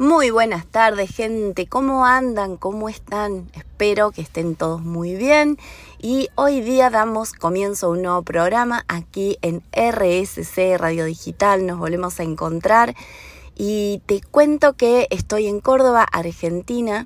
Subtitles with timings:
[0.00, 1.66] Muy buenas tardes, gente.
[1.66, 2.56] ¿Cómo andan?
[2.56, 3.50] ¿Cómo están?
[3.52, 5.58] Espero que estén todos muy bien.
[5.98, 11.66] Y hoy día damos comienzo a un nuevo programa aquí en RSC Radio Digital.
[11.66, 12.94] Nos volvemos a encontrar.
[13.54, 17.04] Y te cuento que estoy en Córdoba, Argentina.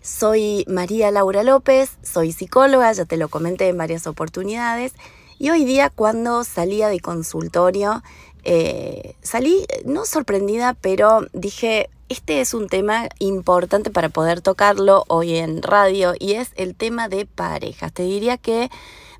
[0.00, 4.92] Soy María Laura López, soy psicóloga, ya te lo comenté en varias oportunidades.
[5.40, 8.04] Y hoy día cuando salía de consultorio,
[8.44, 15.36] eh, salí no sorprendida, pero dije, este es un tema importante para poder tocarlo hoy
[15.36, 17.92] en radio y es el tema de parejas.
[17.92, 18.70] Te diría que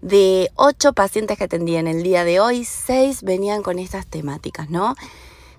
[0.02, 4.70] de ocho pacientes que atendí en el día de hoy, seis venían con estas temáticas,
[4.70, 4.94] ¿no?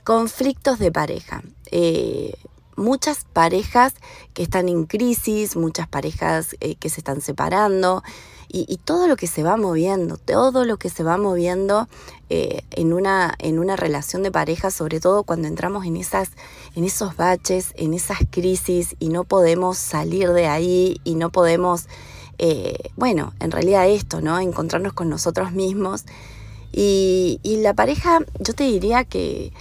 [0.04, 1.44] Conflictos de pareja.
[1.72, 2.34] Eh,
[2.78, 3.94] muchas parejas
[4.34, 8.04] que están en crisis, muchas parejas eh, que se están separando
[8.50, 11.88] y, todo lo que se va moviendo, todo lo que se va moviendo
[12.30, 16.30] eh, en, una, en una relación de pareja, sobre todo cuando entramos en, esas,
[16.76, 21.88] en esos baches, en esas crisis y no podemos salir de ahí y no podemos,
[22.38, 24.40] eh, bueno, en realidad esto, ¿no?
[24.40, 26.06] Encontrarnos con nosotros mismos.
[26.72, 29.52] Y, la pareja, yo te diría que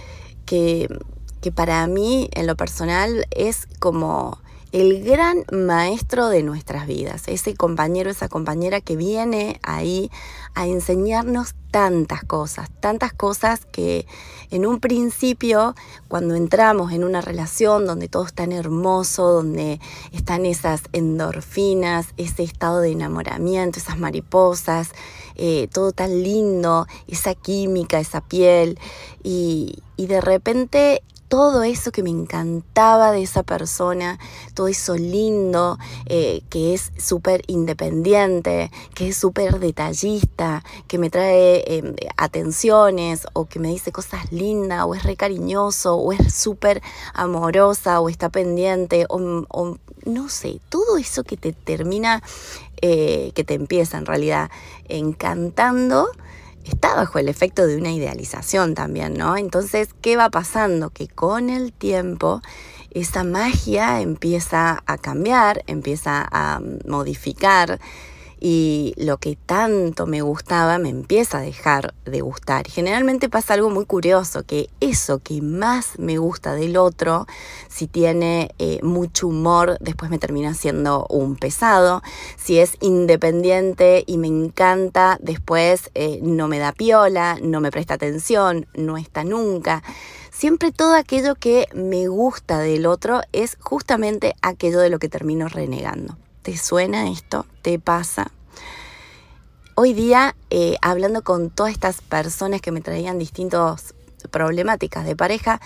[1.41, 4.39] que para mí en lo personal es como
[4.79, 10.11] el gran maestro de nuestras vidas, ese compañero, esa compañera que viene ahí
[10.53, 14.05] a enseñarnos tantas cosas, tantas cosas que
[14.51, 15.73] en un principio,
[16.07, 19.79] cuando entramos en una relación donde todo es tan hermoso, donde
[20.11, 24.91] están esas endorfinas, ese estado de enamoramiento, esas mariposas,
[25.33, 28.77] eh, todo tan lindo, esa química, esa piel,
[29.23, 34.17] y, y de repente todo eso que me encantaba de esa persona,
[34.53, 41.63] todo eso lindo, eh, que es súper independiente, que es súper detallista, que me trae
[41.67, 46.81] em, atenciones o que me dice cosas lindas o es re cariñoso o es súper
[47.13, 52.23] amorosa o está pendiente o, no sé, todo eso que te termina,
[52.81, 54.49] eh, que te empieza en realidad
[54.87, 56.09] encantando
[56.69, 59.37] está bajo el efecto de una idealización también, ¿no?
[59.37, 60.89] Entonces, ¿qué va pasando?
[60.89, 62.41] Que con el tiempo
[62.91, 67.79] esa magia empieza a cambiar, empieza a modificar
[68.39, 72.67] y lo que tanto me gustaba me empieza a dejar de gustar.
[72.67, 77.27] Generalmente pasa algo muy curioso, que eso que más me gusta del otro,
[77.69, 82.01] si tiene eh, mucho humor, después me termina siendo un pesado.
[82.37, 87.95] Si es independiente y me encanta, después eh, no me da piola, no me presta
[87.95, 89.83] atención, no está nunca.
[90.31, 95.47] Siempre todo aquello que me gusta del otro es justamente aquello de lo que termino
[95.47, 96.15] renegando.
[96.47, 97.45] ¿Te suena esto?
[97.61, 98.31] ¿Te pasa?
[99.75, 103.93] Hoy día, eh, hablando con todas estas personas que me traían distintas
[104.31, 105.59] problemáticas de pareja,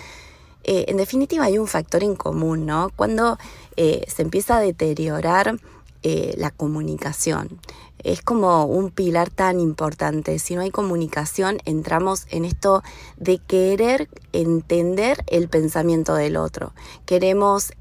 [0.64, 2.90] eh, en definitiva hay un factor en común, ¿no?
[2.96, 3.38] Cuando
[3.76, 5.60] eh, se empieza a deteriorar
[6.02, 7.60] la comunicación,
[8.00, 10.40] es como un pilar tan importante.
[10.40, 12.82] Si no hay comunicación, entramos en esto
[13.18, 16.74] de querer entender el pensamiento del otro.
[17.06, 17.72] Queremos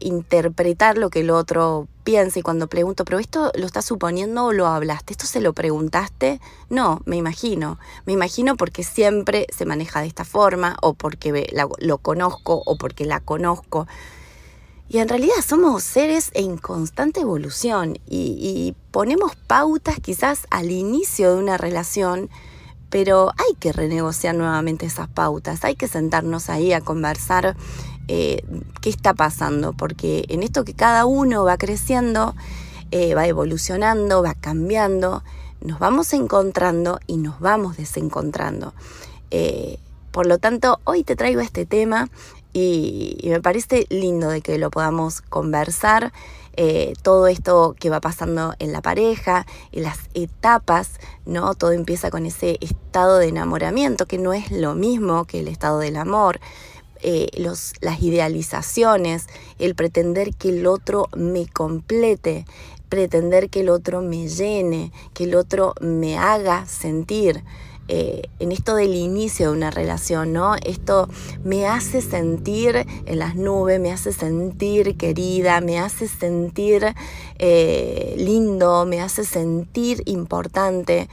[0.00, 4.52] interpretar lo que el otro piensa y cuando pregunto, pero esto lo estás suponiendo o
[4.52, 10.00] lo hablaste, esto se lo preguntaste, no, me imagino, me imagino porque siempre se maneja
[10.00, 13.86] de esta forma o porque lo conozco o porque la conozco.
[14.92, 21.42] Y en realidad somos seres en constante evolución y, ponemos pautas quizás al inicio de
[21.42, 22.28] una relación,
[22.90, 27.56] pero hay que renegociar nuevamente esas pautas, hay que sentarnos ahí a conversar
[28.14, 28.44] eh,
[28.82, 32.36] qué está pasando, porque en esto que cada uno va creciendo,
[32.90, 35.24] eh, va evolucionando, va cambiando,
[35.62, 38.74] nos vamos encontrando y nos vamos desencontrando.
[39.30, 39.78] Eh,
[40.10, 42.10] por lo tanto, hoy te traigo este tema
[42.52, 46.12] y, me parece lindo de que lo podamos conversar.
[47.00, 51.54] Todo esto que va pasando en la pareja, en las etapas, ¿no?
[51.54, 55.78] Todo empieza con ese estado de enamoramiento, que no es lo mismo que el estado
[55.78, 56.40] del amor.
[57.04, 59.26] Eh, los, las idealizaciones,
[59.58, 62.46] el pretender que el otro me complete,
[62.88, 67.42] pretender que el otro me llene, que el otro me haga sentir.
[67.88, 70.54] Eh, en esto del inicio de una relación, ¿no?
[70.64, 71.08] Esto
[71.42, 76.94] me hace sentir en las nubes, me hace sentir querida, me hace sentir
[77.40, 81.08] eh, lindo, me hace sentir importante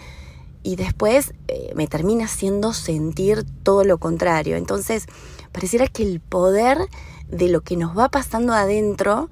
[0.69, 4.55] y después eh, me termina haciendo sentir todo lo contrario.
[4.55, 5.07] Entonces,
[5.51, 6.77] pareciera que el poder
[7.27, 9.29] de lo que nos va pasando adentro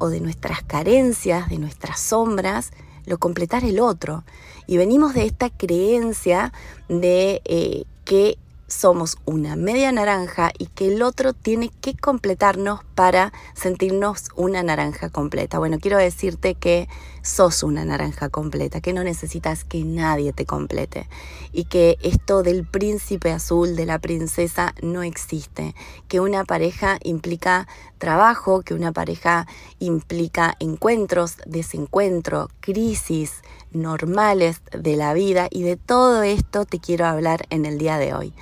[0.00, 2.72] o de nuestras carencias, de nuestras sombras,
[3.06, 4.24] lo completar el otro.
[4.66, 6.52] Y venimos de esta creencia
[6.88, 8.38] de eh, que
[8.70, 15.10] somos una media naranja y que el otro tiene que completarnos para sentirnos una naranja
[15.10, 15.58] completa.
[15.58, 16.88] Bueno, quiero decirte que
[17.22, 21.08] sos una naranja completa, que no necesitas que nadie te complete
[21.52, 25.74] y que esto del príncipe azul, de la princesa, no existe,
[26.08, 27.66] que una pareja implica
[27.98, 29.46] trabajo, que una pareja
[29.80, 37.46] implica encuentros, desencuentro, crisis normales de la vida y de todo esto te quiero hablar
[37.50, 38.32] en el día de hoy.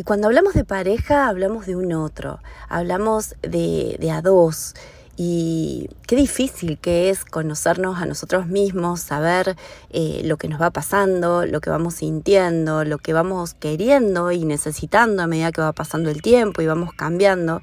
[0.00, 4.74] Y cuando hablamos de pareja, hablamos de un otro, hablamos de, a dos.
[5.18, 9.56] Y qué difícil que es conocernos a nosotros mismos, saber
[9.90, 14.46] eh, lo que nos va pasando, lo que vamos sintiendo, lo que vamos queriendo y
[14.46, 17.60] necesitando a medida que va pasando el tiempo y vamos cambiando.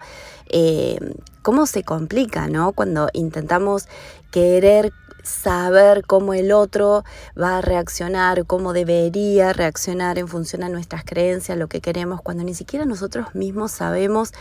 [0.48, 1.00] Eh,
[1.42, 2.72] cómo se complica, ¿no?
[2.74, 3.88] Cuando intentamos
[4.30, 4.94] querer
[5.28, 7.04] saber cómo el otro
[7.40, 12.44] va a reaccionar, cómo debería reaccionar en función a nuestras creencias, lo que queremos, cuando
[12.44, 14.34] ni siquiera nosotros mismos sabemos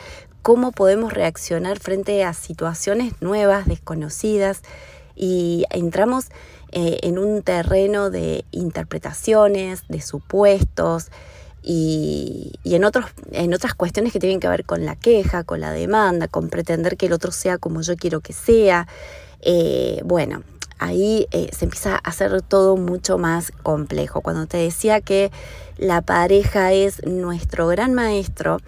[0.42, 4.62] cómo podemos reaccionar frente a situaciones nuevas, desconocidas,
[5.16, 6.26] y entramos
[6.72, 11.10] eh, en un terreno de interpretaciones, de supuestos,
[11.68, 15.72] y, en, otros, en otras cuestiones que tienen que ver con la queja, con la
[15.72, 18.86] demanda, con pretender que el otro sea como yo quiero que sea.
[19.40, 20.44] Eh, bueno,
[20.78, 24.20] ahí eh, se empieza a hacer todo mucho más complejo.
[24.20, 25.30] Cuando te decía que
[25.78, 28.58] la pareja es nuestro gran maestro,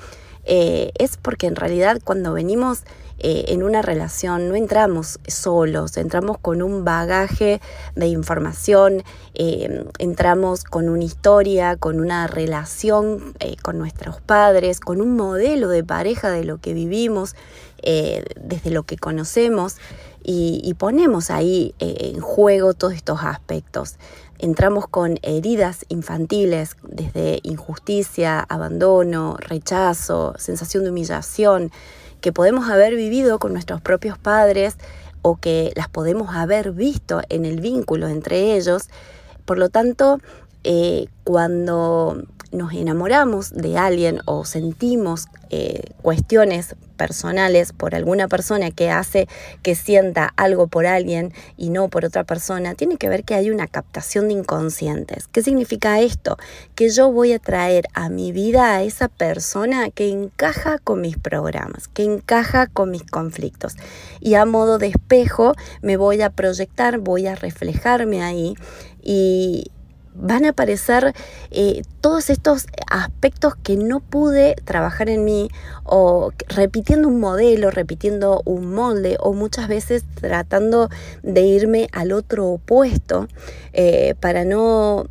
[0.44, 2.84] eh, es porque en realidad cuando venimos
[3.20, 7.60] eh, en una relación no entramos solos, entramos con un bagaje
[7.96, 9.02] de información,
[9.34, 16.31] entramos con una historia, con una relación con nuestros padres, con un modelo de pareja
[16.31, 17.34] de lo que vivimos,
[17.82, 19.76] desde lo que conocemos
[20.30, 23.96] y, ponemos ahí eh, en juego todos estos aspectos.
[24.38, 31.72] Entramos con heridas infantiles desde injusticia, abandono, rechazo, sensación de humillación,
[32.20, 34.76] que podemos haber vivido con nuestros propios padres
[35.22, 38.90] o que las podemos haber visto en el vínculo entre ellos.
[39.46, 40.19] Por lo tanto,
[40.62, 42.22] eh, cuando
[42.52, 49.26] nos enamoramos de alguien o sentimos eh, cuestiones personales por alguna persona que hace
[49.62, 53.50] que sienta algo por alguien y no por otra persona, tiene que ver que hay
[53.50, 55.28] una captación de inconscientes.
[55.28, 56.36] ¿Qué significa esto?
[56.74, 61.16] Que yo voy a traer a mi vida a esa persona que encaja con mis
[61.16, 63.76] programas, que encaja con mis conflictos.
[64.20, 68.54] Y a modo de espejo me voy a proyectar, voy a reflejarme ahí
[69.00, 69.70] y,
[70.20, 71.15] van a aparecer
[71.50, 75.50] eh, todos estos aspectos que no pude trabajar en mí
[75.85, 80.88] o repitiendo un modelo, repitiendo un molde o muchas veces tratando
[81.23, 83.29] de irme al otro opuesto
[83.73, 85.06] eh, para no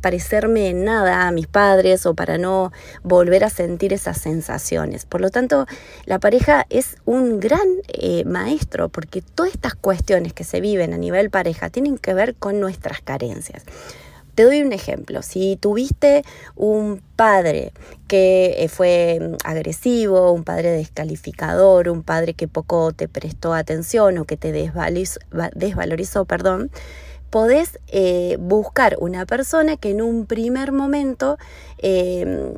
[0.00, 2.72] parecerme nada a mis padres o para no
[3.02, 5.04] volver a sentir esas sensaciones.
[5.04, 5.66] Por lo tanto,
[6.06, 10.98] la pareja es un gran eh, maestro porque todas estas cuestiones que se viven a
[10.98, 13.64] nivel pareja tienen que ver con nuestras carencias.
[14.34, 16.24] Te doy un ejemplo, si tuviste
[16.56, 17.72] un padre
[18.08, 24.16] que eh, fue mm, agresivo, un padre descalificador, un padre que poco te prestó atención
[24.16, 26.70] o que te desvalorizó, perdón,
[27.28, 31.36] podés eh, buscar una persona que en un primer momento
[31.78, 32.54] eh,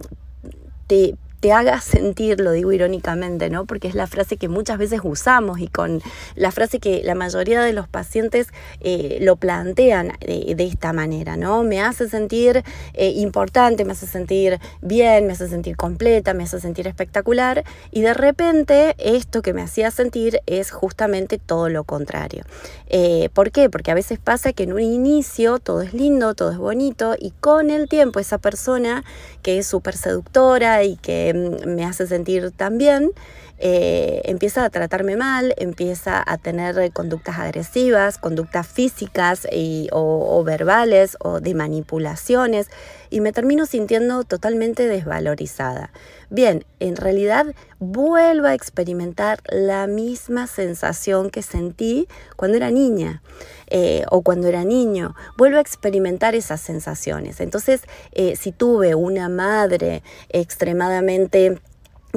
[0.87, 3.67] te te haga sentir, lo digo irónicamente, ¿no?
[3.67, 6.01] Porque es la frase que muchas veces usamos y con
[6.37, 8.49] la frase que la mayoría de los pacientes
[8.81, 11.63] eh, lo plantean de, esta manera, ¿no?
[11.63, 16.61] Me hace sentir eh, importante, me hace sentir bien, me hace sentir completa, me hace
[16.61, 22.45] sentir espectacular y de repente esto que me hacía sentir es justamente todo lo contrario.
[22.89, 23.71] Eh, ¿Por qué?
[23.71, 27.31] Porque a veces pasa que en un inicio todo es lindo, todo es bonito y
[27.41, 29.05] con el tiempo esa persona
[29.43, 31.33] que es súper seductora y que
[31.67, 33.13] me hace sentir tan bien,
[33.67, 39.49] eh, empieza a tratarme mal, empieza a tener conductas agresivas, conductas físicas
[39.91, 42.69] o, verbales o de manipulaciones
[43.09, 45.91] y me termino sintiendo totalmente desvalorizada.
[46.29, 47.47] Bien, en realidad
[47.79, 52.07] vuelvo a experimentar la misma sensación que sentí
[52.37, 53.23] cuando era niña
[53.69, 55.15] eh, o cuando era niño.
[55.39, 57.41] Vuelvo a experimentar esas sensaciones.
[57.41, 57.81] Entonces,
[58.13, 61.63] eh, si tuve una madre extremadamente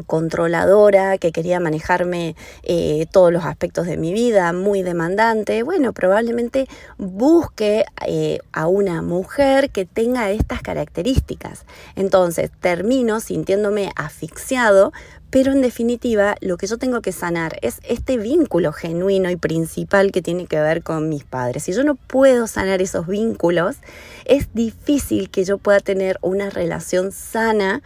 [0.04, 6.68] controladora, que quería manejarme eh, todos los aspectos de mi vida, muy demandante, bueno, probablemente
[6.98, 11.66] busque eh, a una mujer que tenga estas características.
[11.96, 14.92] Entonces termino sintiéndome asfixiado,
[15.30, 20.12] pero en definitiva lo que yo tengo que sanar es este vínculo genuino y principal
[20.12, 21.64] que tiene que ver con mis padres.
[21.64, 23.78] Si yo no puedo sanar esos vínculos,
[24.26, 27.82] es difícil que yo pueda tener una relación sana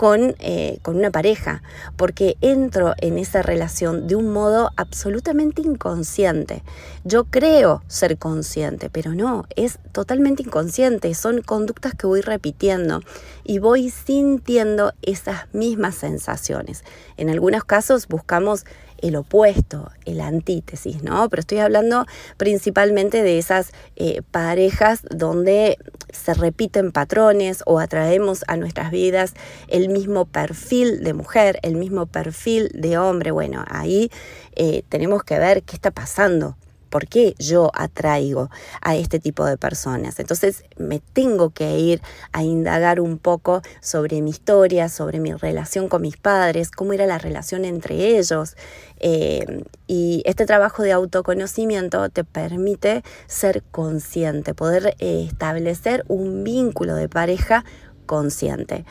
[0.00, 1.62] con, eh, con una pareja,
[1.98, 6.62] porque entro en esa relación de un modo absolutamente inconsciente.
[7.04, 13.02] Yo creo ser consciente, pero no, es totalmente inconsciente, son conductas que voy repitiendo
[13.44, 16.82] y voy sintiendo esas mismas sensaciones.
[17.18, 18.64] En algunos casos buscamos
[19.00, 21.28] el opuesto, el antítesis, ¿no?
[21.28, 25.78] Pero estoy hablando principalmente de esas eh, parejas donde
[26.12, 29.34] se repiten patrones o atraemos a nuestras vidas
[29.68, 33.30] el mismo perfil de mujer, el mismo perfil de hombre.
[33.30, 34.10] Bueno, ahí
[34.56, 36.56] eh, tenemos que ver qué está pasando
[36.90, 38.50] ¿Por qué yo atraigo
[38.82, 40.18] a este tipo de personas?
[40.20, 45.88] Entonces me tengo que ir a indagar un poco sobre mi historia, sobre mi relación
[45.88, 48.56] con mis padres, cómo era la relación entre ellos.
[48.98, 56.94] Eh, y este trabajo de autoconocimiento te permite ser consciente, poder eh, establecer un vínculo
[56.94, 57.64] de pareja
[58.06, 58.84] consciente.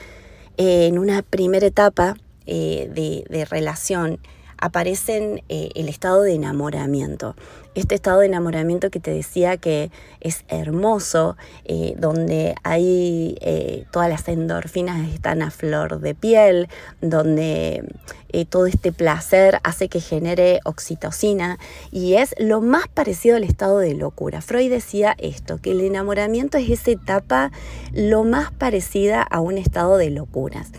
[0.58, 2.16] en una primera etapa
[2.46, 4.20] eh, de, de relación,
[4.60, 7.36] aparecen el estado de enamoramiento
[7.76, 14.10] este estado de enamoramiento que te decía que es hermoso, eh, donde hay eh, todas
[14.10, 16.68] las endorfinas están a flor de piel,
[17.02, 17.84] donde
[18.30, 21.58] eh, todo este placer hace que genere oxitocina
[21.92, 24.42] y es lo más parecido al estado de locura.
[24.42, 27.52] Freud decía esto, que el enamoramiento es esa etapa
[27.94, 30.72] lo más parecida a un estado de locuras.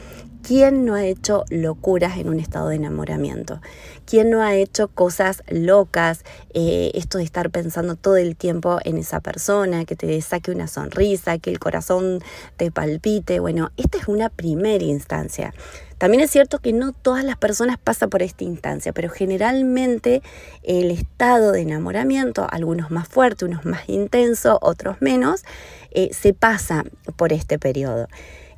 [0.42, 3.60] ¿Quién no ha hecho locuras en un estado de enamoramiento?
[4.06, 6.24] ¿Quién no ha hecho cosas locas?
[6.54, 10.66] Eh, esto de estar pensando todo el tiempo en esa persona, que te saque una
[10.66, 12.20] sonrisa, que el corazón
[12.56, 13.38] te palpite.
[13.38, 15.52] Bueno, esta es una primera instancia.
[15.98, 20.22] También es cierto que no todas las personas pasan por esta instancia, pero generalmente
[20.62, 25.44] el estado de enamoramiento, algunos más fuerte, unos más intenso, otros menos,
[25.90, 26.84] eh, se pasa
[27.16, 28.08] por este periodo.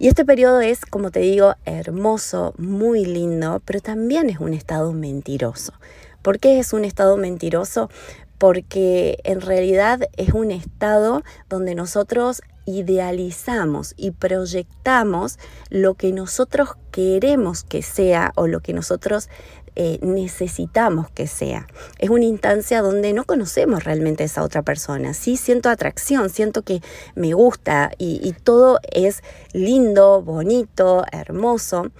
[0.02, 4.92] Y este periodo es, como te digo, hermoso, muy lindo, pero también es un estado
[4.92, 5.74] mentiroso.
[6.22, 7.88] ¿Por qué es un estado mentiroso?
[8.36, 15.38] Porque en realidad es un estado donde nosotros idealizamos y proyectamos
[15.70, 19.28] lo que nosotros queremos que sea o lo que nosotros
[19.74, 21.66] eh, necesitamos que sea.
[21.98, 25.14] Es una instancia donde no conocemos realmente a esa otra persona.
[25.14, 26.82] Sí siento atracción, siento que
[27.14, 31.90] me gusta y, y todo es lindo, bonito, hermoso.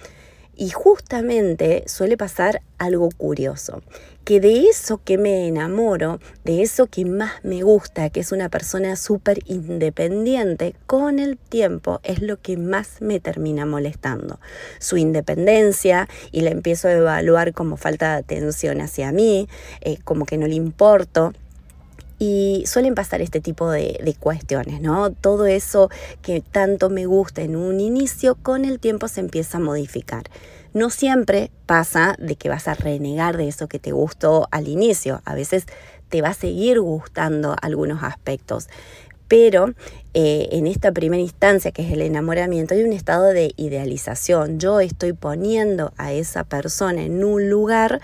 [0.55, 3.81] Y justamente suele pasar algo curioso,
[4.23, 8.49] que de eso que me enamoro, de eso que más me gusta, que es una
[8.49, 14.39] persona súper independiente, con el tiempo es lo que más me termina molestando.
[14.79, 19.47] Su independencia y la empiezo a evaluar como falta de atención hacia mí,
[19.81, 21.33] eh, como que no le importo.
[22.19, 25.11] Y suelen pasar este tipo de, de, cuestiones, ¿no?
[25.11, 25.89] Todo eso
[26.21, 30.23] que tanto me gusta en un inicio, con el tiempo se empieza a modificar.
[30.73, 35.21] No siempre pasa de que vas a renegar de eso que te gustó al inicio.
[35.23, 35.65] A veces
[36.09, 38.69] te va a seguir gustando algunos aspectos.
[39.27, 39.73] Pero
[40.13, 44.59] eh, en esta primera instancia, que es el enamoramiento, hay un estado de idealización.
[44.59, 48.01] Yo estoy poniendo a esa persona en un lugar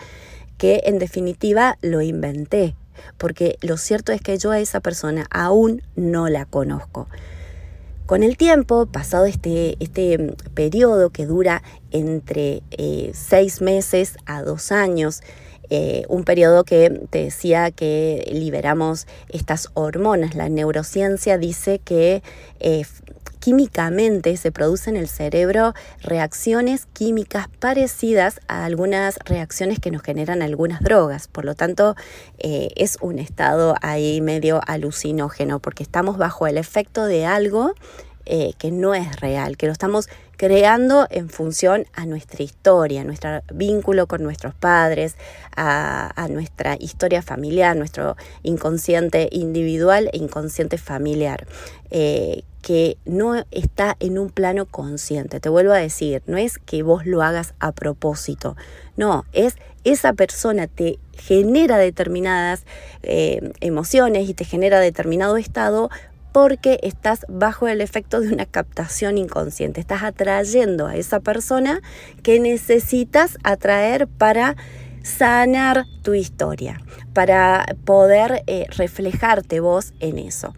[0.57, 2.75] que en definitiva lo inventé,
[3.17, 7.07] porque lo cierto es que yo a esa persona aún no la conozco.
[8.09, 11.61] Con el tiempo, pasado este, este mm, periodo que dura
[11.91, 15.21] entre eh, seis meses a dos años,
[15.69, 20.35] eh, un periodo que te decía que liberamos estas hormonas.
[20.35, 22.23] La neurociencia dice que
[22.59, 22.85] eh,
[23.39, 30.41] químicamente se producen en el cerebro reacciones químicas parecidas a algunas reacciones que nos generan
[30.41, 31.27] algunas drogas.
[31.27, 31.95] Por lo tanto,
[32.39, 37.73] es un estado ahí medio alucinógeno porque estamos bajo el efecto de algo
[38.25, 43.41] que no es real, que lo estamos creando en función a nuestra historia, a nuestro
[43.53, 45.17] vínculo con nuestros padres,
[45.53, 51.45] a, nuestra historia familiar, nuestro inconsciente individual e inconsciente familiar.
[51.91, 55.39] Eh, que no está en un plano consciente.
[55.39, 58.57] Te vuelvo a decir, no es que vos lo hagas a propósito,
[58.97, 59.55] no, es
[59.85, 62.65] esa persona te genera determinadas
[63.01, 65.89] eh, emociones y te genera determinado estado
[66.31, 69.81] porque estás bajo el efecto de una captación inconsciente.
[69.81, 71.81] Estás atrayendo a esa persona
[72.23, 74.55] que necesitas atraer para
[75.03, 76.81] sanar tu historia,
[77.13, 80.53] para poder eh, reflejarte vos en eso.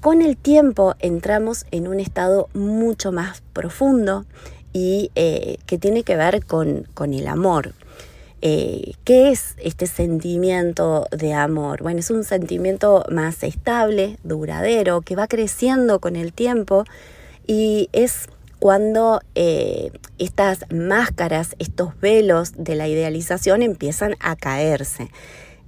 [0.00, 4.24] Con el tiempo entramos en un estado mucho más profundo
[4.72, 7.72] y eh, que tiene que ver con, el amor.
[8.42, 11.82] Eh, ¿Qué es este sentimiento de amor?
[11.82, 16.84] Bueno, es un sentimiento más estable, duradero, que va creciendo con el tiempo
[17.46, 18.28] y es
[18.58, 25.10] cuando eh, estas máscaras, estos velos de la idealización empiezan a caerse.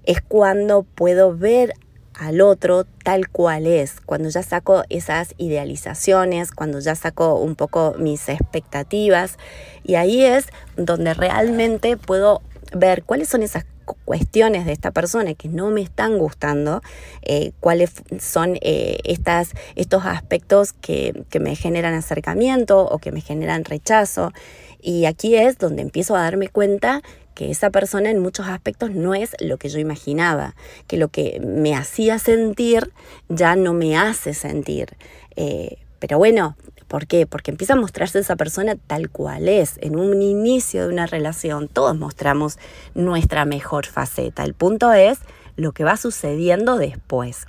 [0.04, 1.75] Es cuando puedo ver
[2.18, 7.94] al otro tal cual es, cuando ya saco esas idealizaciones, cuando ya saco un poco
[7.96, 9.38] mis expectativas
[9.84, 10.46] y ahí es
[10.76, 13.64] donde realmente puedo ver cuáles son esas
[14.04, 16.82] cuestiones de esta persona que no me están gustando,
[17.22, 23.20] eh, cuáles son eh, estas, estos aspectos que, que me generan acercamiento o que me
[23.20, 24.32] generan rechazo.
[24.80, 27.02] Y aquí es donde empiezo a darme cuenta
[27.34, 30.56] que esa persona en muchos aspectos no es lo que yo imaginaba,
[30.88, 32.92] que lo que me hacía sentir
[33.28, 34.96] ya no me hace sentir.
[35.37, 36.56] Eh, pero bueno,
[36.88, 37.26] ¿Por qué?
[37.26, 39.78] Porque empieza a mostrarse esa persona tal cual es.
[39.83, 42.59] En un inicio de una relación todos mostramos
[42.95, 44.42] nuestra mejor faceta.
[44.42, 45.18] El punto es
[45.57, 47.47] lo que va sucediendo después.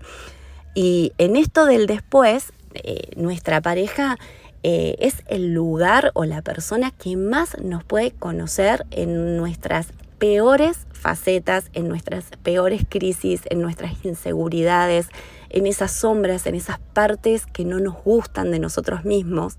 [0.76, 4.18] Y en esto del después, eh, nuestra pareja
[4.62, 10.86] eh, es el lugar o la persona que más nos puede conocer en nuestras peores
[10.92, 15.08] facetas, en nuestras peores crisis, en nuestras inseguridades,
[15.50, 19.58] en esas sombras, en esas partes que no nos gustan de nosotros mismos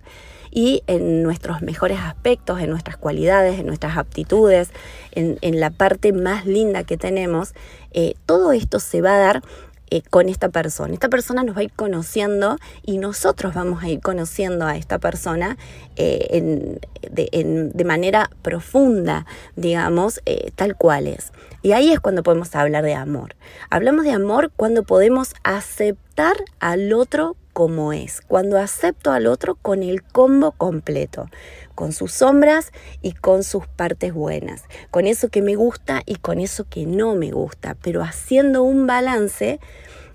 [0.50, 4.70] y en nuestros mejores aspectos, en nuestras cualidades, en nuestras aptitudes,
[5.12, 7.54] en, la parte más linda que tenemos.
[7.92, 9.42] Eh, todo esto se va a dar
[9.90, 10.94] eh, con esta persona.
[10.94, 14.98] Esta persona nos va a ir conociendo y nosotros vamos a ir conociendo a esta
[14.98, 15.58] persona
[15.96, 16.78] eh,
[17.10, 21.32] de, manera profunda, digamos, eh, tal cual es.
[21.62, 23.34] Y ahí es cuando podemos hablar de amor.
[23.68, 29.82] Hablamos de amor cuando podemos aceptar al otro como es, cuando acepto al otro con
[29.82, 31.28] el combo completo,
[31.74, 36.40] con sus sombras y con sus partes buenas, con eso que me gusta y con
[36.40, 39.60] eso que no me gusta, pero haciendo un balance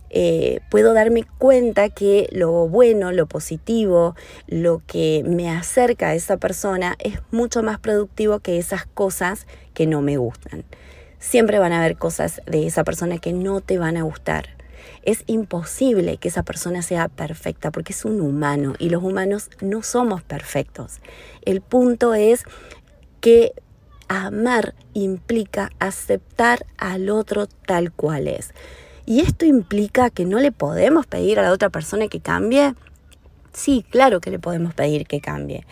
[0.09, 4.15] eh, puedo darme cuenta que lo bueno, lo positivo,
[4.47, 9.87] lo que me acerca a esa persona es mucho más productivo que esas cosas que
[9.87, 10.63] no me gustan.
[11.19, 14.54] Siempre van a haber cosas de esa persona que no te van a gustar
[15.03, 19.83] es imposible que esa persona sea perfecta porque es un humano y los humanos no
[19.83, 20.99] somos perfectos.
[21.43, 22.43] El punto es
[23.21, 23.53] que
[24.07, 28.53] amar implica aceptar al otro tal cual es.
[29.05, 32.73] ¿Y esto implica que no le podemos pedir a la otra persona que cambie?
[33.53, 35.65] Sí, claro que le podemos pedir que cambie.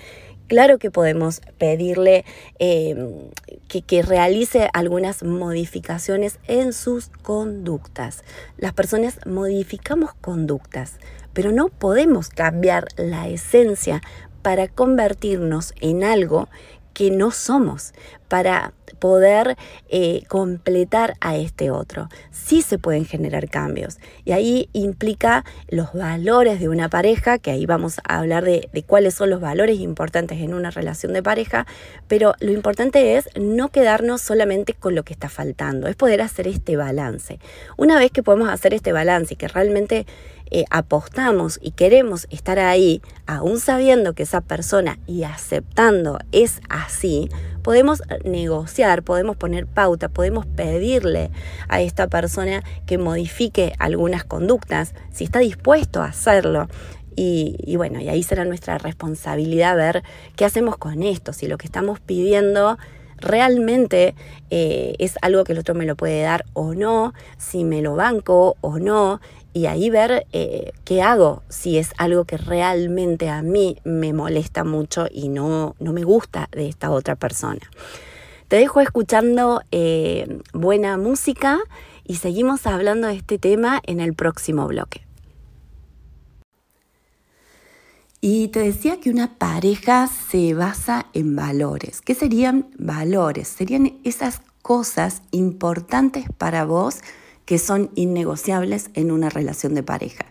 [0.47, 2.25] Claro que podemos pedirle
[2.59, 3.29] em,
[3.67, 8.23] que, realice algunas modificaciones en sus conductas.
[8.57, 10.97] Las personas modificamos conductas,
[11.33, 14.01] pero no podemos cambiar la esencia
[14.41, 16.49] para convertirnos en algo
[16.93, 17.93] que no somos
[18.33, 19.57] para poder
[19.89, 22.09] eh, completar a este otro.
[22.31, 27.67] Sí se pueden generar cambios y ahí implica los valores de una pareja, que ahí
[27.67, 31.67] vamos a hablar de, cuáles son los valores importantes en una relación de pareja,
[32.07, 36.47] pero lo importante es no quedarnos solamente con lo que está faltando, es poder hacer
[36.47, 37.37] este balance.
[37.77, 40.07] Una vez que podemos hacer este balance y que realmente
[40.49, 47.29] eh, apostamos y queremos estar ahí, aún sabiendo que esa persona y aceptando es así,
[47.63, 51.31] podemos negociar, podemos poner pauta, podemos pedirle
[51.69, 56.67] a esta persona que modifique algunas conductas, si está dispuesto a hacerlo.
[57.15, 60.03] Y, bueno, y ahí será nuestra responsabilidad ver
[60.35, 62.77] qué hacemos con esto, si lo que estamos pidiendo
[63.17, 64.15] realmente
[64.49, 67.95] eh, es algo que el otro me lo puede dar o no, si me lo
[67.95, 69.21] banco o no,
[69.53, 74.63] y ahí ver eh, qué hago, si es algo que realmente a mí me molesta
[74.63, 77.61] mucho y no, no me gusta de esta otra persona.
[78.47, 81.59] Te dejo escuchando eh, buena música
[82.03, 85.05] y seguimos hablando de este tema en el próximo bloque.
[88.19, 91.99] Y te decía que una pareja se basa en valores.
[92.01, 93.49] ¿Qué serían valores?
[93.49, 97.01] Serían esas cosas importantes para vos
[97.45, 100.25] que son innegociables en una relación de pareja.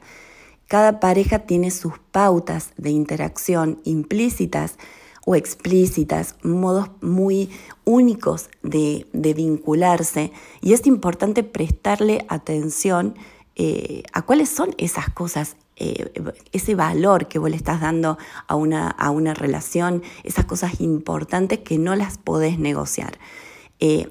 [0.68, 4.79] Cada pareja tiene sus pautas de interacción implícitas
[5.25, 7.51] o explícitas, modos muy
[7.85, 13.14] únicos de, vincularse y es importante prestarle atención
[13.55, 16.12] eh, a cuáles son esas cosas eh,
[16.53, 21.61] ese valor que vos le estás dando a una, a una relación, esas cosas importantes
[21.61, 23.18] que no las podés negociar.
[23.81, 24.09] Eh,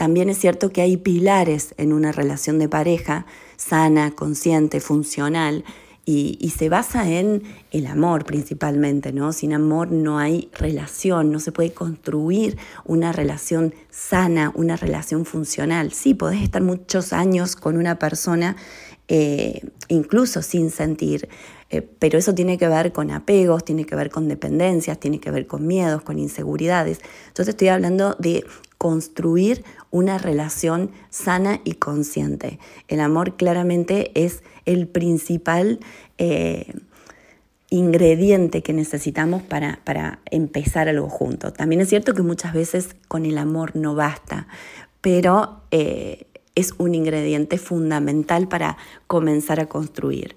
[0.00, 3.26] también es cierto que hay pilares en una relación de pareja
[3.58, 5.62] sana, consciente, funcional,
[6.06, 9.34] y, se basa en el amor principalmente, ¿no?
[9.34, 15.92] Sin amor no hay relación, no se puede construir una relación sana, una relación funcional.
[15.92, 18.56] Sí, podés estar muchos años con una persona,
[19.06, 21.28] eh, incluso sin sentir,
[21.68, 25.30] eh, pero eso tiene que ver con apegos, tiene que ver con dependencias, tiene que
[25.30, 27.00] ver con miedos, con inseguridades.
[27.28, 28.46] Entonces estoy hablando de
[28.80, 32.58] construir una relación sana y consciente.
[32.88, 35.80] El amor claramente es el principal
[36.18, 36.72] eh,
[37.70, 41.52] ingrediente que necesitamos para, para empezar algo juntos.
[41.54, 44.48] También es cierto que muchas veces con el amor no basta,
[45.00, 48.76] pero eh, es un ingrediente fundamental para
[49.06, 50.36] comenzar a construir.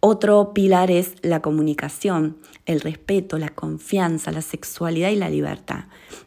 [0.00, 5.84] Otro pilar es la comunicación, el respeto, la confianza, la sexualidad y la libertad.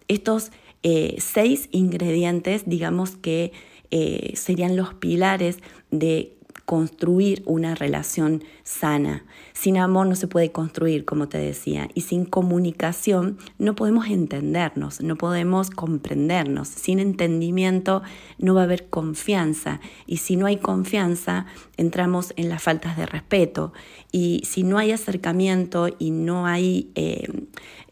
[0.08, 0.52] Estos
[0.84, 3.52] eh, seis ingredientes, digamos que
[3.92, 5.60] eh, serían los pilares
[5.92, 6.34] de
[6.66, 9.26] construir una relación sana.
[9.54, 15.02] Sin amor no se puede construir, como te decía, y sin comunicación no podemos entendernos,
[15.02, 16.70] no podemos comprendernos.
[16.70, 18.02] Sin entendimiento
[18.38, 21.46] no va a haber confianza, y si no hay confianza
[21.76, 23.74] entramos en las faltas de respeto,
[24.12, 27.28] y si no hay acercamiento y no hay eh,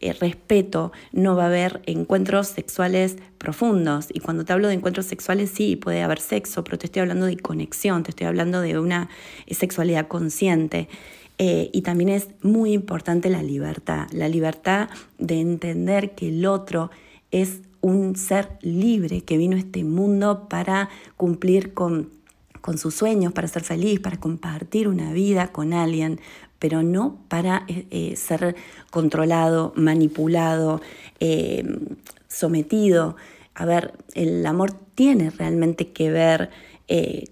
[0.00, 4.06] eh, respeto, no va a haber encuentros sexuales profundos.
[4.12, 7.26] Y cuando te hablo de encuentros sexuales, sí, puede haber sexo, pero te estoy hablando
[7.26, 9.08] de conexión, te estoy hablando de una
[9.50, 10.88] sexualidad consciente.
[11.38, 16.92] Eh, y también es muy importante la libertad, la libertad de entender que el otro
[17.32, 22.10] es un ser libre que vino a este mundo para cumplir con,
[22.76, 26.20] sus sueños, para ser feliz, para compartir una vida con alguien,
[26.60, 28.54] pero no para eh, eh, ser
[28.90, 30.80] controlado, manipulado,
[32.32, 33.16] sometido.
[33.54, 36.50] A ver, el amor tiene realmente que ver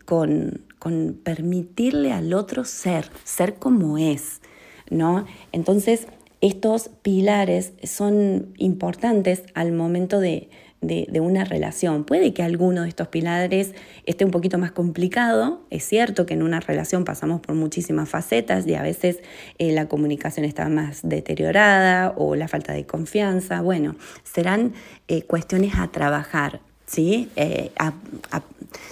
[0.04, 4.40] con con permitirle al otro ser, ser como es,
[4.88, 5.26] ¿no?
[5.52, 6.08] Entonces,
[6.40, 10.48] estos pilares son importantes al momento de,
[10.82, 12.04] una relación.
[12.04, 13.74] Puede que alguno de estos pilares
[14.06, 15.60] esté un poquito más complicado.
[15.70, 19.18] Es cierto que en una relación pasamos por muchísimas facetas y a veces
[19.58, 23.60] eh, la comunicación está más deteriorada o la falta de confianza.
[23.60, 24.72] Bueno, serán
[25.08, 26.60] eh, cuestiones a trabajar.
[26.86, 27.28] ¿sí?
[27.36, 27.92] Eh, a,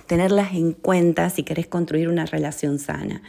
[0.07, 3.23] tenerlas en cuenta si querés construir una relación sana.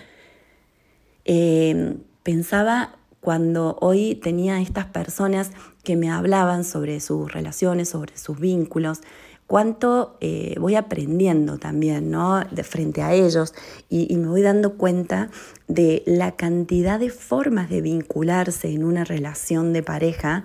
[2.24, 5.52] Pensaba cuando hoy tenía estas personas
[5.90, 9.00] que me hablaban sobre sus relaciones, sobre sus vínculos,
[9.48, 12.44] cuánto eh, voy aprendiendo también, ¿no?
[12.52, 13.56] De frente a ellos
[13.90, 15.32] y, me voy dando cuenta
[15.68, 20.44] de la cantidad de formas de vincularse en una relación de pareja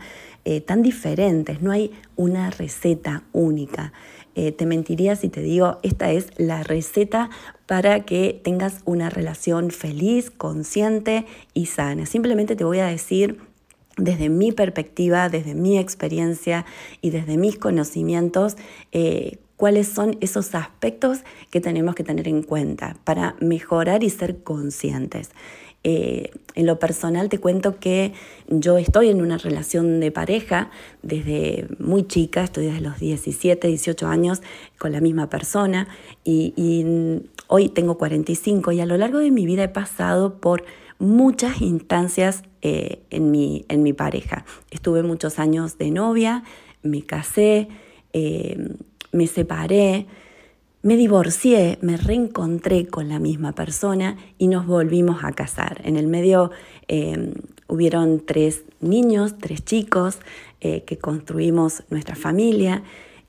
[0.66, 1.60] tan diferentes.
[1.60, 3.92] No hay una receta única.
[4.34, 7.28] Eh, te mentiría si te digo, esta es la receta
[7.66, 12.06] para que tengas una relación feliz, consciente y sana.
[12.06, 13.38] Simplemente te voy a decir
[13.96, 16.64] desde mi perspectiva, desde mi experiencia
[17.00, 18.56] y desde mis conocimientos,
[18.92, 24.42] eh, cuáles son esos aspectos que tenemos que tener en cuenta para mejorar y ser
[24.42, 25.30] conscientes.
[25.86, 28.14] Eh, en lo personal te cuento que
[28.48, 30.70] yo estoy en una relación de pareja
[31.02, 34.40] desde muy chica, estoy desde los 17, 18 años
[34.78, 35.86] con la misma persona
[36.24, 36.54] y,
[37.48, 40.64] hoy tengo 45 y a lo largo de mi vida he pasado por
[40.98, 44.44] muchas instancias eh, en, mi, en mi pareja.
[44.70, 46.44] Estuve muchos años de novia,
[46.82, 47.68] me casé,
[48.12, 48.76] eh,
[49.12, 50.06] me separé,
[50.82, 55.80] me divorcié, me reencontré con la misma persona y nos volvimos a casar.
[55.84, 56.50] En el medio
[56.88, 57.32] em,
[57.68, 60.18] hubieron tres niños, tres chicos
[60.60, 62.82] eh, que construimos nuestra familia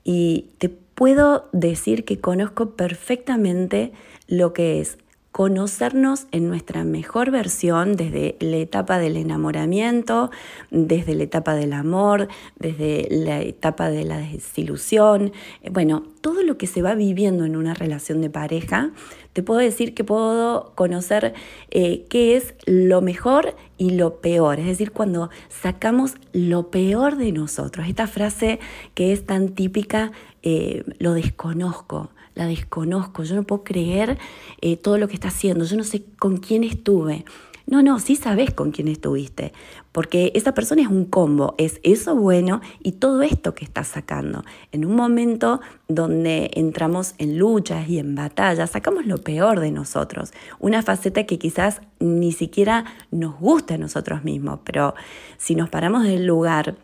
[0.04, 3.92] y te puedo decir que conozco perfectamente
[4.28, 4.98] lo que es
[5.36, 10.30] conocernos en nuestra mejor versión desde la etapa del enamoramiento,
[10.70, 15.32] desde la etapa del amor, desde la etapa de la desilusión.
[15.60, 18.92] Eh, bueno, todo lo que se va viviendo en una relación de pareja,
[19.34, 21.34] te puedo decir que puedo conocer
[21.70, 24.58] eh, qué es lo mejor y lo peor.
[24.58, 27.86] Es decir, cuando sacamos lo peor de nosotros.
[27.86, 28.58] Esta frase
[28.94, 34.18] que es tan típica, eh, lo desconozco la desconozco, yo no puedo creer
[34.60, 37.24] eh, todo lo que está haciendo, yo no sé con quién estuve.
[37.68, 39.52] No, no, sí sabes con quién estuviste,
[39.90, 44.44] porque esa persona es un combo, es eso bueno y todo esto que estás sacando.
[44.70, 50.32] En un momento donde entramos en luchas y en batallas, sacamos lo peor de nosotros,
[50.60, 54.94] una faceta que quizás ni siquiera nos gusta a nosotros mismos, pero
[55.36, 56.76] si nos paramos del lugar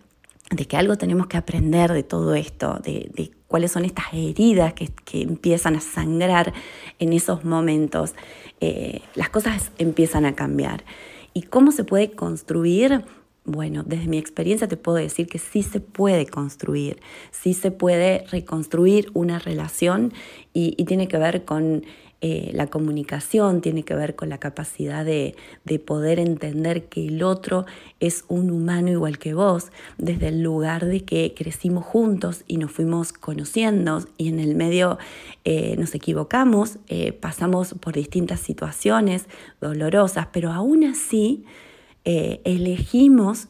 [0.51, 4.91] de que algo tenemos que aprender de todo esto, de, cuáles son estas heridas que,
[5.13, 6.55] empiezan a sangrar
[6.99, 8.15] en esos momentos,
[8.63, 10.85] eh, las cosas empiezan a cambiar.
[11.35, 13.05] ¿Y cómo se puede construir?
[13.45, 16.99] Bueno, desde mi experiencia te puedo decir que sí se puede construir,
[17.31, 20.15] sí se puede reconstruir una relación
[20.55, 21.85] y tiene que ver con
[22.25, 25.35] eh, la comunicación, tiene que ver con la capacidad de,
[25.85, 27.67] poder entender que el otro
[27.99, 32.71] es un humano igual que vos, desde el lugar de que crecimos juntos y nos
[32.71, 34.99] fuimos conociendo y en el medio
[35.45, 39.27] eh, nos equivocamos, eh, pasamos por distintas situaciones
[39.61, 41.45] dolorosas, pero aún así
[42.05, 43.49] elegimos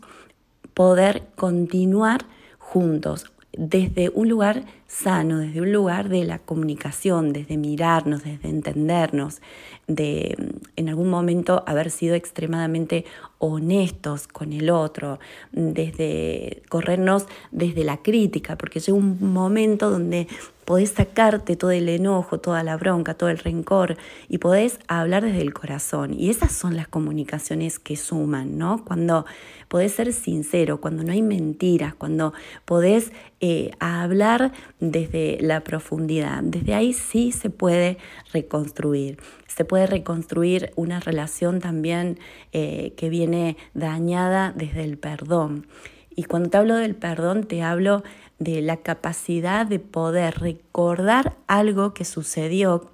[0.72, 2.24] poder continuar
[2.58, 9.40] juntos desde un lugar sano, desde un lugar de la comunicación, desde mirarnos, desde entendernos,
[9.86, 13.04] de mm, en algún momento haber sido extremadamente
[13.38, 15.18] honestos con el otro,
[15.50, 20.28] desde corrernos desde la crítica, porque llega un momento donde
[20.64, 23.96] podés sacarte todo el enojo, toda la bronca, todo el rencor
[24.28, 26.14] y podés hablar desde el corazón.
[26.14, 28.84] Y esas son las comunicaciones que suman, ¿no?
[28.84, 29.26] Cuando
[29.68, 32.32] podés ser sincero, cuando no hay mentiras, cuando
[32.64, 34.52] podés eh, hablar
[34.82, 36.42] desde la profundidad.
[36.42, 37.98] Desde ahí sí se puede
[38.32, 39.18] reconstruir.
[39.46, 42.18] Se puede reconstruir una relación también
[42.52, 45.68] eh, que viene dañada desde el perdón.
[46.16, 48.02] Y cuando te hablo del perdón, te hablo
[48.40, 52.90] de la capacidad de poder recordar algo que sucedió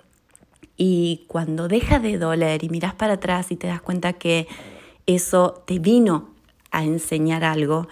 [0.77, 4.47] y cuando deja de doler y miras para atrás y te das cuenta que
[5.07, 6.35] eso te vino
[6.71, 7.89] a enseñar algo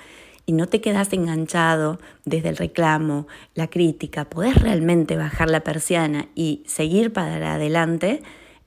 [0.47, 6.29] y no te quedas enganchado desde el reclamo, la crítica, podés realmente bajar la persiana
[6.37, 8.23] y seguir para adelante,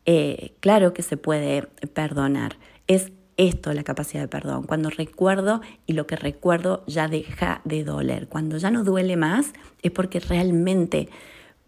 [0.06, 1.63] eh, claro que se puede
[1.94, 2.58] perdonar.
[2.88, 7.86] Es esto la capacidad de perdón, cuando recuerdo y lo que recuerdo ya deja de
[7.86, 8.28] doler.
[8.28, 11.08] Cuando ya no duele más es porque realmente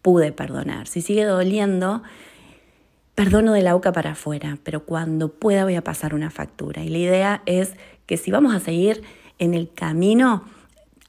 [0.02, 0.88] pude perdonar.
[0.88, 2.04] Si sigue doliendo,
[3.16, 6.84] perdono de la boca para afuera, pero cuando pueda voy a pasar una factura.
[6.84, 9.02] Y la idea es que si vamos a seguir
[9.42, 10.46] en el camino,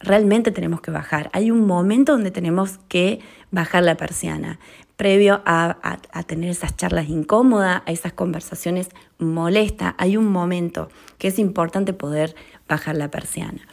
[0.01, 1.31] realmente tenemos que bajar.
[1.33, 4.59] Hay un momento donde tenemos que bajar la persiana
[4.97, 11.39] previo a, tener esas charlas incómodas, a esas conversaciones molestas, hay un momento que es
[11.39, 12.35] importante poder
[12.69, 13.67] bajar la persiana.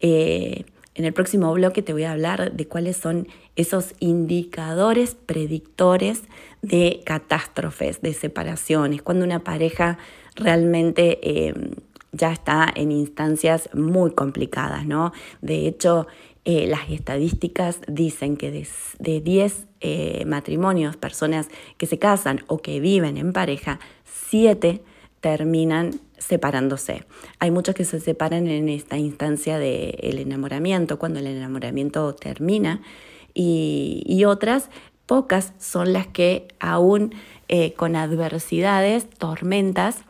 [0.00, 6.22] Eh, en el próximo bloque te voy a hablar de cuáles son esos indicadores predictores
[6.62, 9.98] de catástrofes, de separaciones, cuando una pareja
[10.36, 11.54] realmente eh,
[12.12, 15.12] ya está en instancias muy complicadas, ¿no?
[15.40, 16.06] De hecho,
[16.44, 18.50] eh, las estadísticas dicen que
[18.98, 24.82] de 10 eh, matrimonios, personas que se casan o que viven en pareja, 7
[25.20, 27.04] terminan separándose.
[27.38, 32.80] Hay muchos que se separan en esta instancia del enamoramiento, cuando el enamoramiento termina,
[33.34, 34.68] y, otras,
[35.06, 37.14] pocas, son las que aún
[37.48, 40.02] eh, con adversidades, tormentas,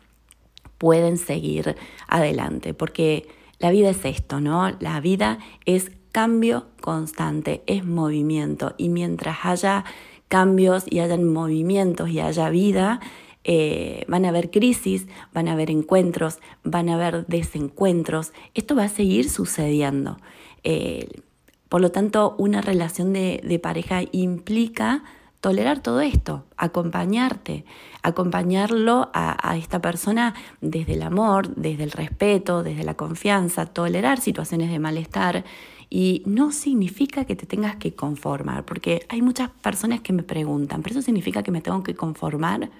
[0.78, 4.70] pueden seguir adelante, porque la vida es esto, ¿no?
[4.80, 9.84] La vida es cambio constante, es movimiento y mientras haya
[10.28, 13.00] cambios y hayan movimientos y haya vida,
[13.44, 18.32] eh, van a haber crisis, van a haber encuentros, van a haber desencuentros.
[18.54, 20.18] Esto va a seguir sucediendo.
[20.64, 21.08] Eh,
[21.68, 25.02] por lo tanto, una relación de, pareja implica
[25.40, 27.64] tolerar todo esto, acompañarte,
[28.02, 34.70] acompañarlo a, esta persona desde el amor, desde el respeto, desde la confianza, tolerar situaciones
[34.70, 35.44] de malestar
[35.90, 40.82] y no significa que te tengas que conformar, porque hay muchas personas que me preguntan,
[40.82, 42.70] ¿pero eso significa que me tengo que conformar?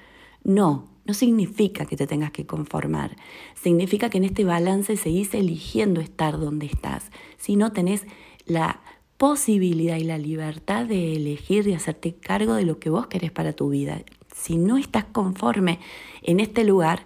[0.45, 3.17] No, no significa que te tengas que conformar.
[3.55, 7.11] Significa que en este balance seguís eligiendo estar donde estás.
[7.39, 8.05] Si no tenés
[8.45, 8.81] la
[9.19, 13.53] posibilidad y la libertad de elegir y hacerte cargo de lo que vos querés para
[13.53, 14.01] tu vida.
[14.35, 15.81] Si no estás conforme
[16.23, 17.05] en este lugar,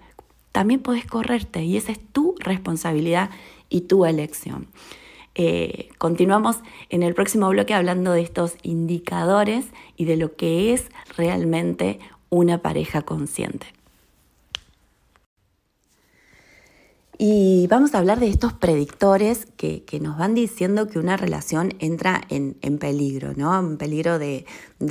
[0.53, 3.31] también podés correrte y esa es tu responsabilidad
[3.71, 4.69] y tu elección.
[5.35, 6.59] Eh, continuamos
[6.91, 9.65] en el próximo bloque hablando de estos indicadores
[9.97, 11.99] y de lo que es realmente
[12.29, 13.67] una pareja consciente.
[17.25, 22.21] Y vamos a hablar de estos predictores que, nos van diciendo que una relación entra
[22.29, 23.57] en, peligro, ¿no?
[23.61, 24.45] En peligro de,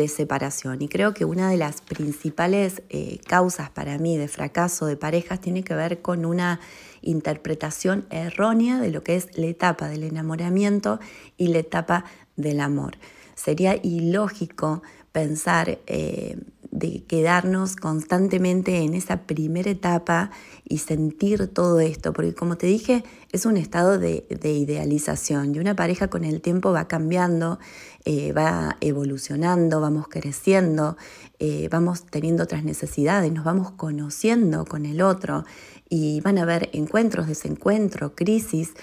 [0.08, 0.82] separación.
[0.82, 5.42] Y creo que una de las principales eh, causas para mí de fracaso de parejas
[5.42, 6.62] tiene que ver con una
[7.02, 11.02] interpretación errónea de lo que es la etapa del enamoramiento
[11.36, 12.06] y la etapa
[12.38, 12.94] del amor.
[13.36, 16.38] Sería ilógico pensar eh,
[16.72, 20.32] de quedarnos constantemente en esa primera etapa
[20.68, 25.76] y sentir todo esto, porque como te dije, es un estado de, idealización y una
[25.76, 27.60] pareja con el tiempo va cambiando,
[28.06, 30.98] eh, va evolucionando, vamos creciendo,
[31.40, 35.44] eh, vamos teniendo otras necesidades, nos vamos conociendo con el otro
[35.90, 38.74] y van a haber encuentros, desencuentros, crisis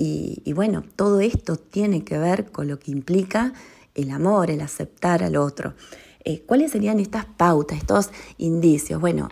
[0.00, 3.52] y bueno, todo esto tiene que ver con lo que implica
[3.96, 5.74] el amor, el aceptar al otro.
[6.28, 9.00] Eh, ¿Cuáles serían estas pautas, estos indicios?
[9.00, 9.30] Bueno,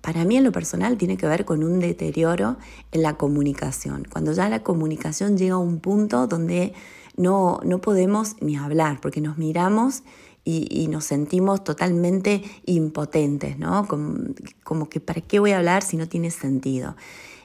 [0.00, 2.56] para mí en lo personal tiene que ver con un deterioro
[2.90, 4.08] en la comunicación.
[4.10, 6.72] Cuando ya la comunicación llega a un punto donde
[7.16, 10.02] no, no podemos ni hablar, porque nos miramos
[10.44, 13.86] y, nos sentimos totalmente impotentes, ¿no?
[13.86, 16.96] Como, como que ¿para qué voy a hablar si no tiene sentido?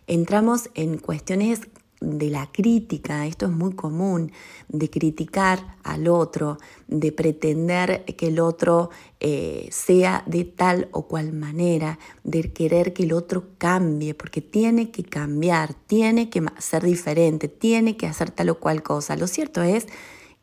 [0.07, 1.67] Entramos en cuestiones
[1.99, 4.31] de la crítica, esto es muy común,
[4.67, 6.57] de criticar al otro,
[6.87, 13.03] de pretender que el otro eh, sea de tal o cual manera, de querer que
[13.03, 18.49] el otro cambie, porque tiene que cambiar, tiene que ser diferente, tiene que hacer tal
[18.49, 19.15] o cual cosa.
[19.15, 19.87] Lo cierto es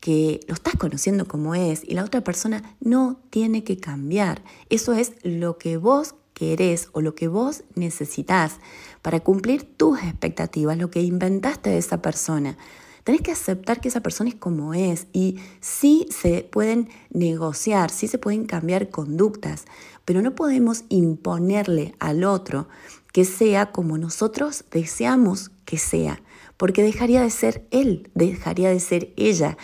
[0.01, 4.43] que lo estás conociendo como es y la otra persona no tiene que cambiar.
[4.69, 8.59] Eso es lo que vos querés o lo que vos necesitas
[9.05, 12.57] para cumplir tus expectativas, lo que inventaste de esa persona.
[13.05, 18.09] Tenés que aceptar que esa persona es como es y sí se pueden negociar, sí
[18.09, 19.67] se pueden cambiar conductas,
[20.07, 22.67] pero no podemos imponerle al otro
[23.13, 26.23] que sea como nosotros deseamos que sea,
[26.57, 29.59] porque dejaría de ser él, dejaría de ser ella.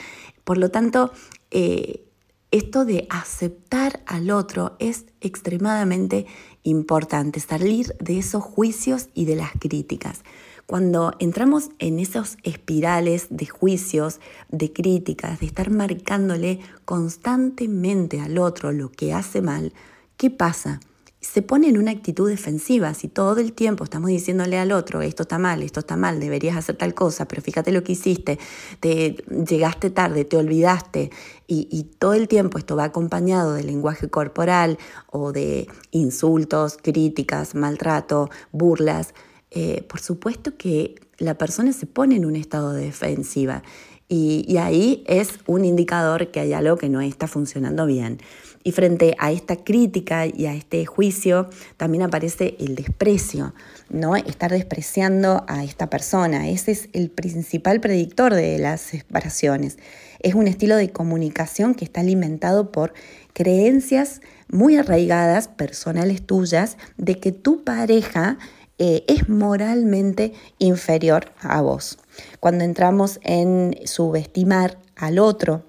[0.44, 1.12] Por lo tanto,
[1.50, 2.05] eh,
[2.50, 6.26] esto de aceptar al otro es extremadamente
[6.62, 10.22] importante, salir de esos juicios y de las críticas.
[10.66, 18.72] Cuando entramos en esos espirales de juicios, de críticas, de estar marcándole constantemente al otro
[18.72, 19.72] lo que hace mal,
[20.16, 20.80] ¿qué pasa?
[21.20, 22.94] Se pone en una actitud defensiva.
[22.94, 26.56] Si todo el tiempo estamos diciéndole al otro, esto está mal, esto está mal, deberías
[26.56, 28.38] hacer tal cosa, pero fíjate lo que hiciste,
[28.80, 31.11] te llegaste tarde, te olvidaste,
[31.52, 34.78] y, todo el tiempo esto va acompañado de lenguaje corporal
[35.09, 39.14] o de insultos, críticas, maltrato, burlas,
[39.50, 43.62] eh, por supuesto que la persona se pone en un estado de defensiva.
[44.09, 48.18] y ahí es un indicador que hay algo que no está funcionando bien.
[48.62, 53.55] Y frente a esta crítica y a este juicio también aparece el desprecio,
[53.88, 54.16] ¿no?
[54.16, 56.51] Estar despreciando a esta persona.
[56.51, 59.79] Ese es el principal predictor de las separaciones.
[60.18, 62.92] Es un estilo de comunicación que está alimentado por
[63.33, 64.20] creencias
[64.51, 68.37] muy arraigadas, personales tuyas, de que tu pareja
[68.79, 71.99] eh, es moralmente inferior a vos.
[72.40, 75.64] Cuando entramos en subestimar al otro,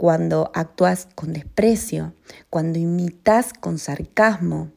[0.00, 2.14] cuando actúas con desprecio,
[2.48, 4.70] cuando imitas con sarcasmo,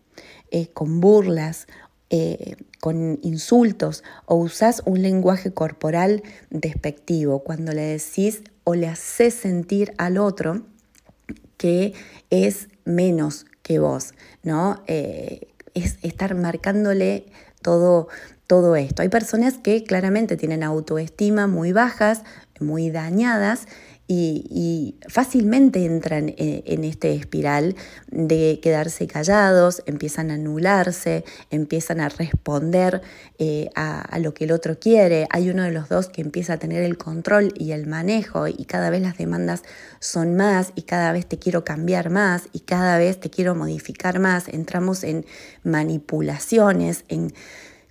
[0.51, 1.65] eh, con burlas,
[2.09, 9.33] eh, con insultos o usas un lenguaje corporal despectivo, cuando le decís o le haces
[9.33, 10.63] sentir al otro
[11.55, 11.93] que
[12.29, 14.83] es menos que vos, ¿no?
[14.87, 17.27] Eh, es estar marcándole
[17.61, 18.09] todo,
[18.45, 19.01] todo esto.
[19.01, 22.23] Hay personas que claramente tienen autoestima muy bajas,
[22.59, 23.67] muy dañadas
[24.15, 27.75] y, fácilmente entran eh, en, este espiral
[28.09, 33.01] de quedarse callados, empiezan a anularse, empiezan a responder
[33.39, 35.27] eh, a, lo que el otro quiere.
[35.29, 38.65] Hay uno de los dos que empieza a tener el control y el manejo y
[38.65, 39.63] cada vez las demandas
[39.99, 44.19] son más y cada vez te quiero cambiar más y cada vez te quiero modificar
[44.19, 44.47] más.
[44.47, 45.25] Entramos en
[45.63, 47.33] manipulaciones, en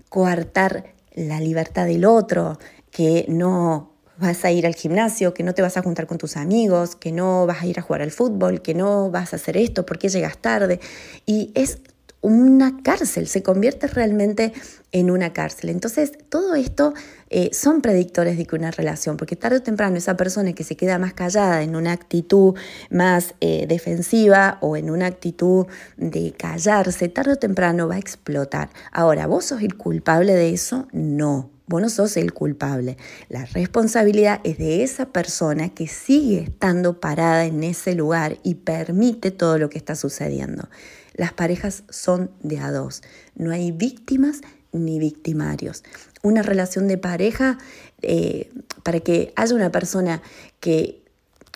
[0.08, 2.58] coartar la libertad del otro,
[2.90, 3.91] que no
[4.22, 7.12] vas a ir al gimnasio, que no te vas a juntar con tus amigos, que
[7.12, 10.08] no vas a ir a jugar al fútbol, que no vas a hacer esto porque
[10.08, 10.80] llegas tarde.
[11.26, 11.78] Y es
[12.22, 14.52] una cárcel, se convierte realmente
[14.92, 15.70] en una cárcel.
[15.70, 16.94] Entonces, todo esto
[17.30, 20.76] eh, son predictores de que una relación, porque tarde o temprano esa persona que se
[20.76, 22.54] queda más callada en una actitud
[22.90, 28.70] más eh, defensiva o en una actitud de callarse, tarde o temprano va a explotar.
[28.92, 30.86] Ahora, ¿vos sos el culpable de eso?
[30.92, 31.51] No.
[31.66, 32.96] Vos no sos el culpable.
[33.28, 39.30] La responsabilidad es de esa persona que sigue estando parada en ese lugar y permite
[39.30, 40.68] todo lo que está sucediendo.
[41.14, 43.02] Las parejas son de a dos.
[43.34, 44.40] No hay víctimas
[44.72, 45.84] ni victimarios.
[46.22, 47.58] Una relación de pareja,
[48.00, 48.50] eh,
[48.82, 50.22] para que haya una persona
[50.60, 51.02] que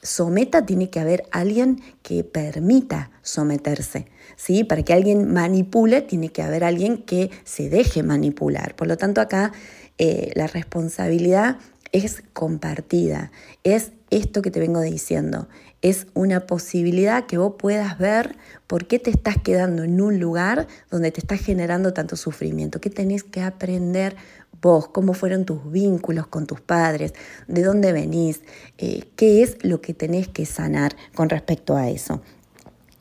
[0.02, 4.06] someta, tiene que haber alguien que permita someterse.
[4.36, 4.64] ¿sí?
[4.64, 8.76] Para que alguien manipule, tiene que haber alguien que se deje manipular.
[8.76, 9.52] Por lo tanto, acá
[9.99, 11.59] eh, la responsabilidad
[11.92, 13.30] es compartida,
[13.64, 15.49] es esto que te vengo diciendo,
[15.82, 18.36] es una posibilidad que vos puedas ver
[18.66, 22.90] por qué te estás quedando en un lugar donde te está generando tanto sufrimiento, qué
[22.90, 24.16] tenés que aprender
[24.61, 27.14] vos, cómo fueron tus vínculos con tus padres,
[27.47, 28.42] de dónde venís,
[28.78, 32.20] eh, qué es lo que tenés que sanar con respecto a eso.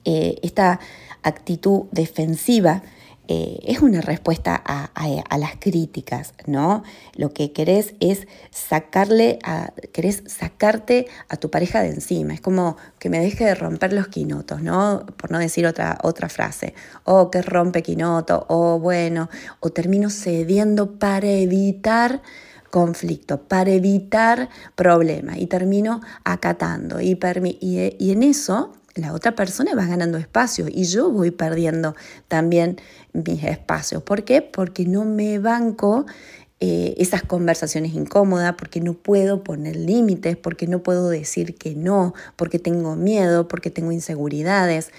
[0.04, 0.80] Eh, esta
[1.24, 2.84] actitud defensiva
[3.28, 4.90] eh, es una respuesta a,
[5.38, 6.84] las críticas, ¿no?
[7.16, 12.34] Lo que querés es sacarle, a, querés sacarte a tu pareja de encima.
[12.34, 15.06] Es como que me deje de romper los quinotos, ¿no?
[15.18, 16.74] Por no decir otra, otra frase.
[17.04, 22.22] O que rompe quinoto, o bueno, o termino cediendo para evitar
[22.72, 27.18] conflicto, para evitar problemas y termino acatando y,
[27.62, 31.96] y en eso la otra persona va ganando espacio y yo voy perdiendo
[32.30, 32.80] también
[33.16, 34.04] mis espacios.
[34.04, 34.42] ¿Por qué?
[34.42, 36.06] Porque no me banco
[36.60, 42.14] eh, esas conversaciones incómodas, porque no puedo poner límites, porque no puedo decir que no,
[42.36, 44.92] porque tengo miedo, porque tengo inseguridades.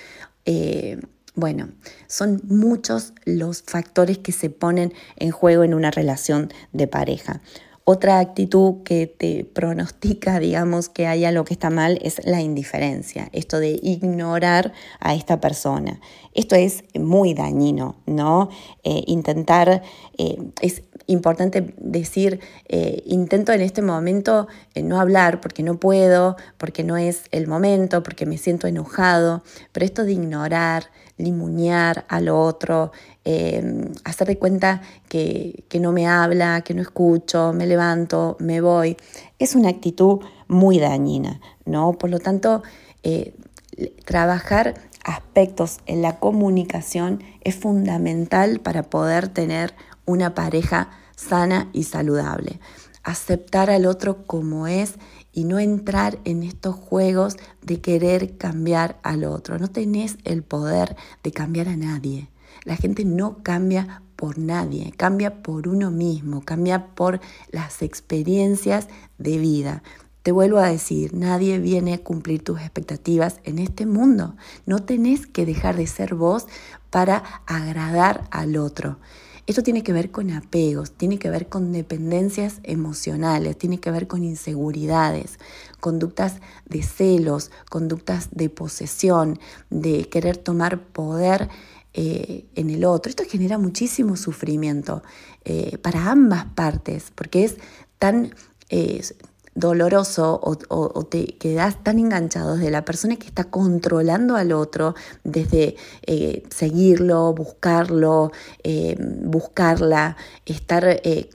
[0.45, 1.01] Eh,
[1.35, 1.69] bueno,
[2.07, 7.41] son muchos los factores que se ponen en juego en una relación de pareja.
[7.89, 13.29] Otra actitud que te pronostica, digamos, que hay algo que está mal es la indiferencia,
[13.31, 16.01] esto de ignorar a esta persona.
[16.35, 18.49] Esto es muy dañino, ¿no?
[18.83, 19.85] Eh, intentar,
[20.19, 26.83] eh, es importante decir, eh, intento en este momento no hablar porque no puedo, porque
[26.83, 32.93] no es el momento, porque me siento enojado, pero esto de ignorar, limuñar al otro,
[33.25, 38.97] eh, hacer de cuenta que, no me habla, que no escucho, me levanto, me voy,
[39.39, 41.93] es una actitud muy dañina, ¿no?
[41.95, 42.63] Por lo tanto,
[43.03, 43.35] eh,
[44.05, 52.59] trabajar aspectos en la comunicación es fundamental para poder tener una pareja sana y saludable.
[53.07, 54.95] Aceptar al otro como es
[55.33, 59.61] y no entrar en estos juegos de querer cambiar al otro.
[59.61, 62.31] No tenés el poder de cambiar a nadie.
[62.65, 67.21] La gente no cambia por nadie, cambia por uno mismo, cambia por
[67.53, 68.89] las experiencias
[69.19, 69.85] de vida.
[70.25, 74.35] Te vuelvo a decir, nadie viene a cumplir tus expectativas en este mundo.
[74.65, 76.47] No tenés que dejar de ser vos
[76.91, 78.99] para agradar al otro.
[79.47, 84.09] Esto tiene que ver con apegos, tiene que ver con dependencias emocionales, tiene que ver
[84.09, 85.39] con inseguridades,
[85.79, 89.39] conductas de celos, conductas de posesión,
[89.71, 91.49] de querer tomar poder
[91.95, 93.09] eh, en el otro.
[93.09, 95.05] Esto genera muchísimo sufrimiento
[95.45, 97.57] eh, para ambas partes, porque es
[98.01, 98.35] tan
[98.69, 99.01] eh,
[99.57, 104.95] doloroso o, te quedas tan enganchado de la persona que está controlando al otro,
[105.25, 105.77] desde
[106.07, 108.33] eh, seguirlo, buscarlo,
[108.63, 111.31] eh, buscarla, estar eh,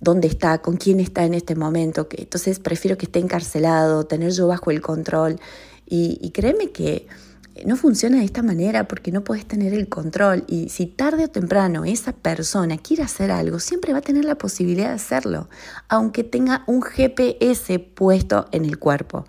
[0.00, 2.08] dónde está, con quién está en este momento.
[2.10, 5.38] Entonces prefiero que esté encarcelado, tener yo bajo el control.
[5.90, 7.06] y créeme que
[7.66, 11.28] no funciona de esta manera porque no puedes tener el control y si tarde o
[11.28, 15.48] temprano esa persona quiere hacer algo, siempre va a tener la posibilidad de hacerlo,
[15.88, 19.26] aunque tenga un GPS puesto en el cuerpo.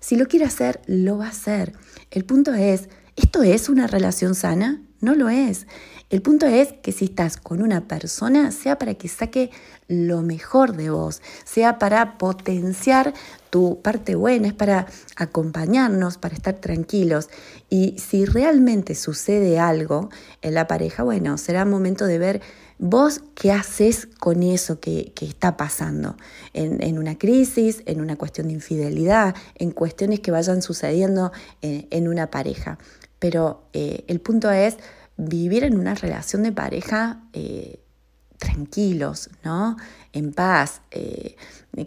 [0.00, 1.72] Si lo quiere hacer, lo va a hacer.
[2.10, 4.82] El punto es, ¿esto es una relación sana?
[5.00, 5.66] No lo es.
[6.08, 9.50] El punto es que si estás con una persona, sea para que saque
[9.88, 13.12] lo mejor de vos, sea para potenciar
[13.50, 14.86] tu parte buena, es para
[15.16, 17.28] acompañarnos, para estar tranquilos.
[17.68, 20.10] Y si realmente sucede algo
[20.42, 22.40] en la pareja, bueno, será momento de ver
[22.78, 26.16] vos qué haces con eso que, está pasando,
[26.52, 31.32] en, una crisis, en una cuestión de infidelidad, en cuestiones que vayan sucediendo
[31.62, 32.78] en, una pareja.
[33.18, 34.76] Pero eh, el punto es
[35.16, 37.80] vivir en una relación de pareja eh,
[38.38, 39.76] tranquilos, ¿no?
[40.12, 41.36] En paz, eh,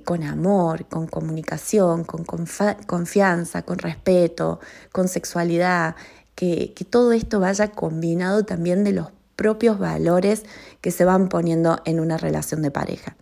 [0.04, 4.60] con amor, con comunicación, con confianza, con respeto,
[4.92, 5.96] con sexualidad,
[6.36, 10.44] que, que todo esto vaya combinado también de los propios valores
[10.82, 13.16] que se van poniendo en una relación de pareja.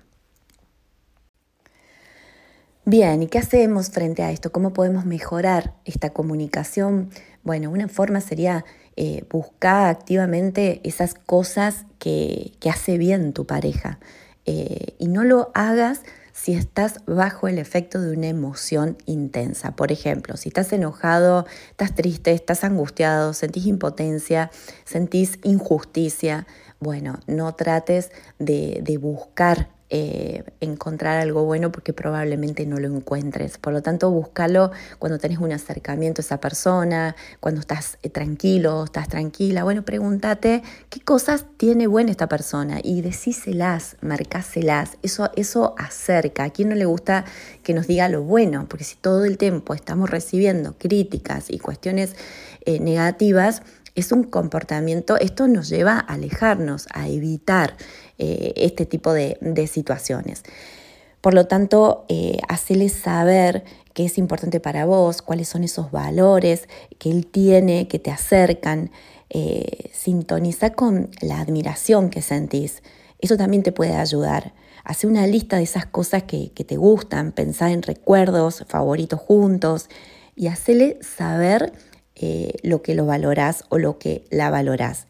[2.85, 4.51] Bien, ¿y qué hacemos frente a esto?
[4.53, 7.09] ¿Cómo podemos mejorar esta comunicación?
[7.43, 8.63] Bueno, una forma sería
[8.97, 13.99] eh, buscar activamente esas cosas que, hace bien tu pareja.
[14.45, 16.01] Eh, y no lo hagas
[16.33, 19.75] si estás bajo el efecto de una emoción intensa.
[19.75, 24.49] Por ejemplo, si estás enojado, estás triste, estás angustiado, sentís impotencia,
[24.83, 26.47] sentís injusticia,
[26.79, 33.57] bueno, no trates de buscar eh, encontrar algo bueno porque probablemente no lo encuentres.
[33.57, 38.83] Por lo tanto, búscalo cuando tenés un acercamiento a esa persona, cuando estás eh, tranquilo,
[38.83, 39.63] estás tranquila.
[39.63, 44.97] Bueno, pregúntate qué cosas tiene buena esta persona y decíselas, marcáselas.
[45.03, 46.43] Eso, eso acerca.
[46.43, 47.23] ¿A quién no le gusta
[47.63, 48.65] que nos diga lo bueno?
[48.67, 52.15] Porque si todo el tiempo estamos recibiendo críticas y cuestiones
[52.65, 53.61] eh, negativas,
[53.97, 57.75] es un comportamiento, esto nos lleva a alejarnos, a evitar
[58.19, 59.37] eh, este tipo de,
[59.67, 60.43] situaciones.
[61.19, 66.69] Por lo tanto, eh, hacerle saber qué es importante para vos, cuáles son esos valores
[66.99, 68.91] que él tiene, que te acercan.
[69.29, 72.83] Eh, sintoniza con la admiración que sentís.
[73.19, 74.53] Eso también te puede ayudar.
[74.83, 79.89] Hace una lista de esas cosas que, te gustan, pensá en recuerdos, favoritos juntos
[80.35, 81.73] y hacele saber
[82.19, 85.05] eh, lo que lo valorás o lo que la valorás.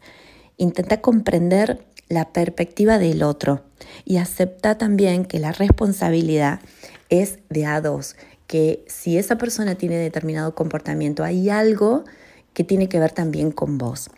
[0.58, 3.62] Intenta comprender la perspectiva del otro
[4.04, 6.60] y acepta también que la responsabilidad
[7.08, 12.04] es de a dos, que si esa persona tiene determinado comportamiento, hay algo
[12.52, 14.10] que tiene que ver también con vos.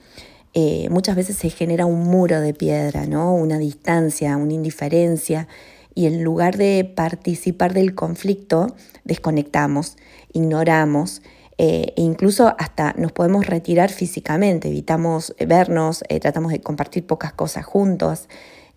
[0.55, 3.34] Eh, muchas veces se genera un muro de piedra, ¿no?
[3.34, 5.47] una distancia, una indiferencia,
[5.95, 8.74] y en lugar de participar del conflicto,
[9.05, 9.97] desconectamos,
[10.32, 11.22] ignoramos
[11.62, 17.34] eh, e incluso hasta nos podemos retirar físicamente, evitamos vernos, eh, tratamos de compartir pocas
[17.34, 18.30] cosas juntos.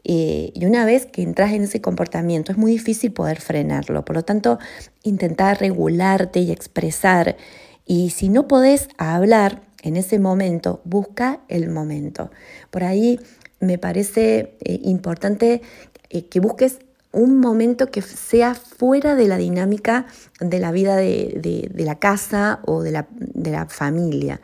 [0.04, 4.04] Eh, y una vez que entras en ese comportamiento es muy difícil poder frenarlo.
[4.04, 4.60] Por lo tanto,
[5.02, 7.38] intentar regularte y expresar.
[7.86, 12.32] Y si no podés hablar en ese momento, busca el momento.
[12.70, 13.18] Por ahí
[13.62, 15.62] me parece importante
[16.10, 16.80] que busques
[17.14, 20.08] un momento que sea fuera de la dinámica
[20.40, 24.42] de la vida de, la casa o de la, familia.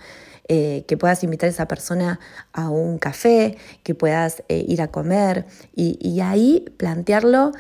[0.52, 2.20] Eh, que puedas invitar a esa persona
[2.54, 5.46] a un café, que puedas eh, ir a comer
[5.76, 7.52] y, ahí plantearlo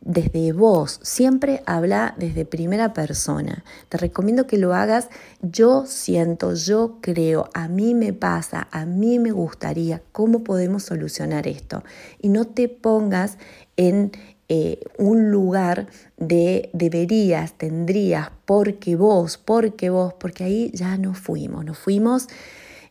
[0.00, 3.64] desde vos, siempre habla desde primera persona.
[3.90, 5.10] Te recomiendo que lo hagas,
[5.42, 11.46] yo siento, yo creo, a mí me pasa, a mí me gustaría, ¿cómo podemos solucionar
[11.46, 11.84] esto?
[12.18, 13.36] Y no te pongas
[13.76, 14.12] en
[14.50, 21.66] eh, un lugar de deberías, tendrías, porque vos, porque vos, porque ahí ya no fuimos,
[21.66, 22.28] nos fuimos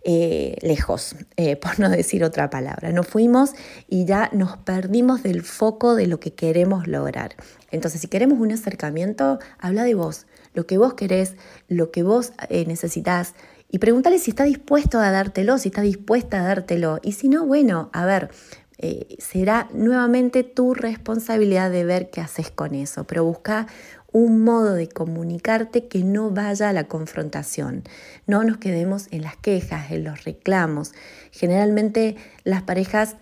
[0.03, 3.53] eh, lejos, eh, por no decir otra palabra, nos fuimos
[3.89, 7.35] y ya nos perdimos del foco de lo que queremos lograr.
[7.71, 11.37] Entonces, si queremos un acercamiento, habla de vos, lo que vos querés,
[11.69, 13.33] lo que vos necesitas.
[13.69, 16.99] Y pregúntale si está dispuesto a dártelo, si está dispuesta a dártelo.
[17.03, 18.29] Y si no, bueno, a ver,
[18.77, 23.67] eh, será nuevamente tu responsabilidad de ver qué haces con eso, pero busca
[24.11, 27.83] un modo de comunicarte que no vaya a la confrontación.
[28.25, 30.93] No nos quedemos en las quejas, en los reclamos.
[31.31, 33.15] Generalmente las parejas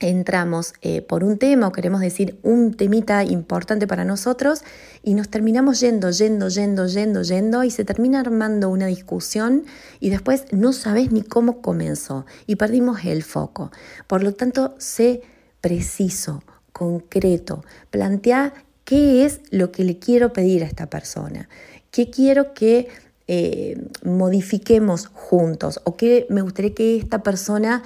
[0.00, 4.62] entramos eh, por un tema o queremos decir un temita importante para nosotros
[5.02, 9.64] y nos terminamos yendo, yendo, yendo, yendo, yendo y se termina armando una discusión
[10.00, 13.70] y después no sabes ni cómo comenzó y perdimos el foco.
[14.06, 15.20] Por lo tanto, sé
[15.60, 16.42] preciso,
[16.72, 21.48] concreto, plantea qué es lo que le quiero pedir a esta persona,
[21.90, 22.88] qué quiero que
[23.32, 27.84] eh, modifiquemos juntos o qué me gustaría que esta persona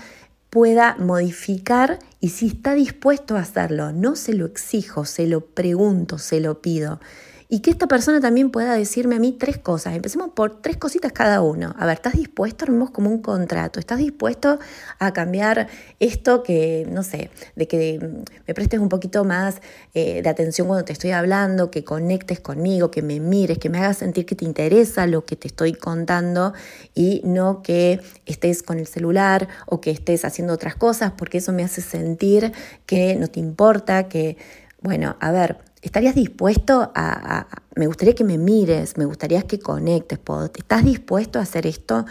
[0.54, 6.16] pueda modificar y si está dispuesto a hacerlo, no se lo exijo, se lo pregunto,
[6.18, 7.00] se lo pido
[7.48, 9.94] y que esta persona también pueda decirme a mí tres cosas.
[9.94, 11.74] Empecemos por tres cositas cada uno.
[11.78, 12.64] A ver, ¿estás dispuesto?
[12.64, 13.80] Armemos como un contrato.
[13.80, 14.58] ¿Estás dispuesto
[14.98, 15.68] a cambiar
[16.00, 19.60] esto que, no sé, de que me prestes un poquito más
[19.94, 23.78] eh, de atención cuando te estoy hablando, que conectes conmigo, que me mires, que me
[23.78, 26.54] hagas sentir que te interesa lo que te estoy contando
[26.94, 31.52] y no que estés con el celular o que estés haciendo otras cosas, porque eso
[31.52, 32.52] me hace sentir
[32.86, 34.36] que no te importa, que,
[34.80, 40.18] bueno, a ver, ¿Estarías dispuesto a, me gustaría que me mires, me gustaría que conectes,
[40.56, 42.06] ¿estás dispuesto a hacer esto?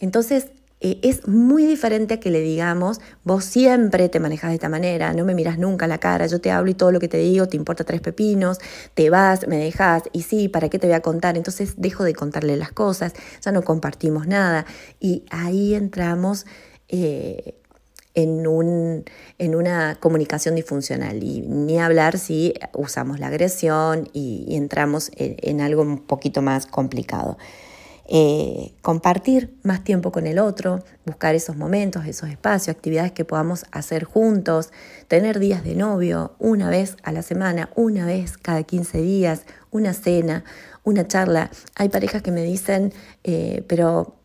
[0.00, 0.46] Entonces,
[0.80, 5.12] eh, es muy diferente a que le digamos, vos siempre te manejas de esta manera,
[5.12, 7.18] no me miras nunca a la cara, yo te hablo y todo lo que te
[7.18, 8.60] digo te importa tres pepinos,
[8.94, 11.36] te vas, me dejas, y sí, ¿para qué te voy a contar?
[11.36, 13.12] Entonces dejo de contarle las cosas,
[13.42, 14.64] ya no compartimos nada.
[15.00, 16.46] Y ahí entramos
[16.88, 17.60] eh,
[18.18, 19.04] en, un,
[19.38, 25.82] en una comunicación disfuncional y ni hablar si usamos la agresión y, entramos en, algo
[25.82, 27.38] un poquito más complicado.
[28.10, 33.66] eh, compartir más tiempo con el otro, buscar esos momentos, esos espacios, actividades que podamos
[33.70, 34.70] hacer juntos,
[35.08, 39.92] tener días de novio una vez a la semana, una vez cada 15 días, una
[39.92, 40.42] cena,
[40.84, 41.50] una charla.
[41.74, 42.94] Hay parejas que me dicen,
[43.24, 44.16] eh, pero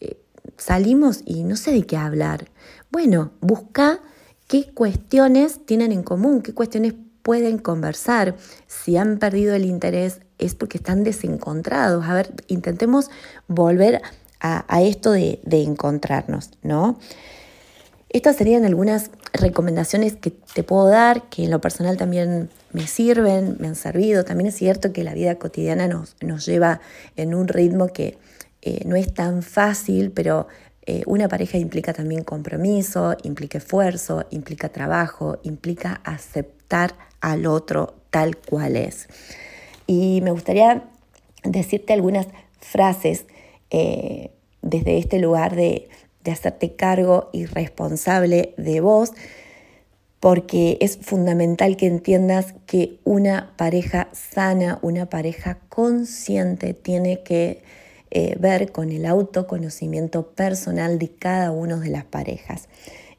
[0.00, 0.16] eh,
[0.56, 2.48] salimos y no sé de qué hablar.
[2.96, 4.00] Bueno, busca
[4.48, 8.36] qué cuestiones tienen en común, qué cuestiones pueden conversar.
[8.68, 12.06] Si han perdido el interés es porque están desencontrados.
[12.06, 13.10] A ver, intentemos
[13.48, 14.00] volver
[14.40, 16.98] a, esto de, encontrarnos, ¿no?
[18.08, 23.58] Estas serían algunas recomendaciones que te puedo dar, que en lo personal también me sirven,
[23.60, 24.24] me han servido.
[24.24, 26.80] También es cierto que la vida cotidiana nos, nos lleva
[27.14, 28.16] en un ritmo que
[28.62, 30.48] eh, no es tan fácil, pero
[30.88, 38.36] eh, una pareja implica también compromiso, implica esfuerzo, implica trabajo, implica aceptar al otro tal
[38.36, 39.08] cual es.
[39.88, 40.84] Y me gustaría
[41.42, 42.28] decirte algunas
[42.60, 43.26] frases
[43.70, 44.30] eh,
[44.62, 45.88] desde este lugar de,
[46.22, 49.12] de hacerte cargo y responsable de vos,
[50.20, 57.62] porque es fundamental que entiendas que una pareja sana, una pareja consciente tiene que
[58.18, 62.70] eh, ver con el autoconocimiento personal de cada una de las parejas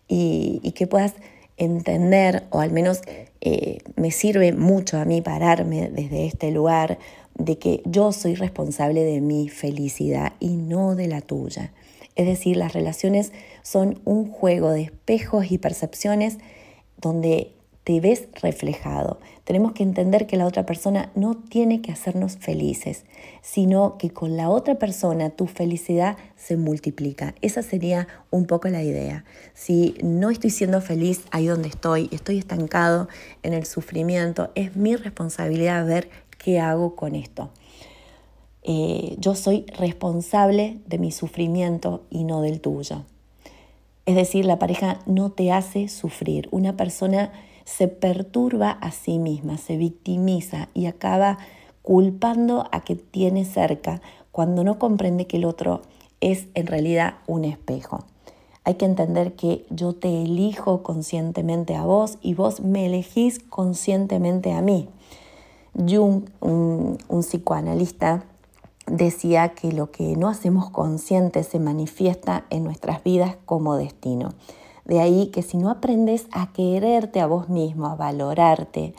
[0.07, 1.13] y, que puedas
[1.55, 3.01] entender, o al menos
[3.41, 6.97] eh, me sirve mucho a mí pararme desde este lugar,
[7.35, 11.73] de que yo soy responsable de mi felicidad y no de la tuya.
[12.15, 16.39] Es decir, las relaciones son un juego de espejos y percepciones
[16.99, 17.51] donde
[17.87, 19.17] te ves reflejado.
[19.45, 23.05] Tenemos que entender que la otra persona no tiene que hacernos felices,
[23.41, 27.33] sino que con la otra persona tu felicidad se multiplica.
[27.41, 29.23] Esa sería un poco la idea.
[29.53, 33.07] Si no estoy siendo feliz ahí donde estoy, estoy estancado
[33.41, 37.51] en el sufrimiento, es mi responsabilidad ver qué hago con esto.
[38.63, 43.05] Eh, yo soy responsable de mi sufrimiento y no del tuyo.
[44.07, 46.47] Es decir, la pareja no te hace sufrir.
[46.51, 47.33] Una persona
[47.65, 51.39] se perturba a sí misma, se victimiza y acaba
[51.81, 54.01] culpando a que tiene cerca
[54.31, 55.81] cuando no comprende que el otro
[56.21, 58.05] es en realidad un espejo.
[58.63, 64.53] Hay que entender que yo te elijo conscientemente a vos y vos me elegís conscientemente
[64.53, 64.87] a mí.
[65.73, 68.23] Jung, un, un psicoanalista,
[68.87, 74.33] decía que lo que no hacemos consciente se manifiesta en nuestras vidas como destino.
[74.85, 78.93] De ahí que si no aprendes a quererte a vos mismo, a valorarte,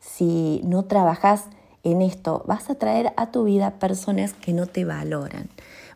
[0.00, 1.44] si no trabajas
[1.84, 5.48] en esto, vas a traer a tu vida personas que no te valoran.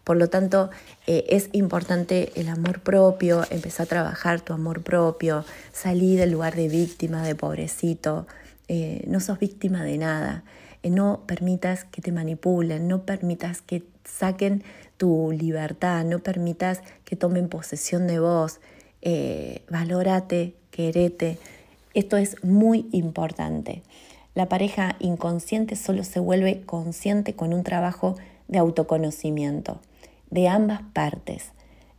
[0.04, 0.70] Por lo tanto,
[1.06, 6.56] eh, es importante el amor propio, empezar a trabajar tu amor propio, salir del lugar
[6.56, 8.26] de víctima, de pobrecito.
[8.68, 10.44] Eh, no sos víctima de nada.
[10.82, 14.62] Eh, no permitas que te manipulen, no permitas que saquen
[14.96, 18.60] tu libertad, no permitas que tomen posesión de vos
[19.02, 21.38] eh, valórate, querete.
[21.92, 23.82] Esto es muy importante.
[24.34, 28.16] La pareja inconsciente solo se vuelve consciente con un trabajo
[28.48, 29.80] de autoconocimiento
[30.30, 31.50] de ambas partes.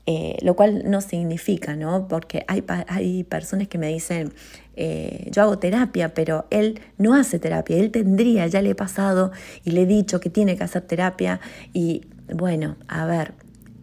[0.06, 2.10] Eh, lo cual no significa, ¿no?
[2.10, 4.34] Porque hay, hay personas que me dicen,
[4.76, 9.32] eh, yo hago terapia, pero él no hace terapia, él tendría, ya le he pasado
[9.64, 11.40] y le he dicho que tiene que hacer terapia
[11.72, 12.02] y
[12.34, 13.34] bueno, a ver,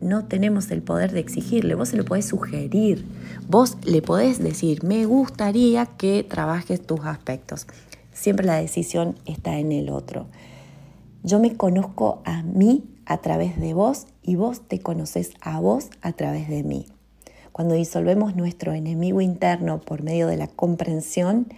[0.01, 3.05] no tenemos el poder de exigirle, vos se lo podés sugerir,
[3.49, 7.67] vos le podés decir, me gustaría que trabajes tus aspectos.
[8.13, 10.27] Siempre la decisión está en el otro.
[11.23, 15.91] Yo me conozco a mí a través de vos y vos te conoces a vos
[16.01, 16.87] a través de mí.
[17.51, 21.49] Cuando disolvemos nuestro enemigo interno por medio de la comprensión,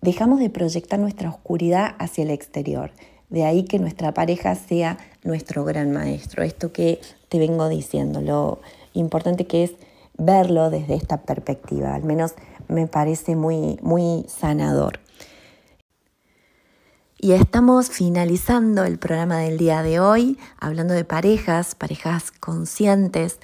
[0.00, 2.90] dejamos de proyectar nuestra oscuridad hacia el exterior.
[3.30, 6.42] De ahí que nuestra pareja sea nuestro gran maestro.
[6.42, 8.60] Esto que te vengo diciendo, lo
[8.92, 9.74] importante que es
[10.18, 12.34] verlo desde esta perspectiva, al menos
[12.66, 14.98] me parece muy, muy sanador.
[17.24, 23.38] Y estamos finalizando el programa del día de hoy, hablando de parejas, parejas conscientes.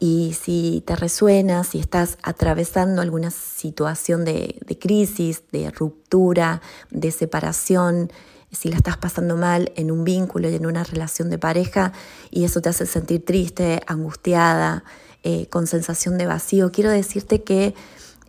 [0.00, 8.10] Y si te resuena, si estás atravesando alguna situación de, crisis, de ruptura, de separación,
[8.50, 11.92] si la estás pasando mal en un vínculo y en una relación de pareja
[12.32, 14.82] y eso te hace sentir triste, angustiada,
[15.22, 17.76] eh, con sensación de vacío, quiero decirte que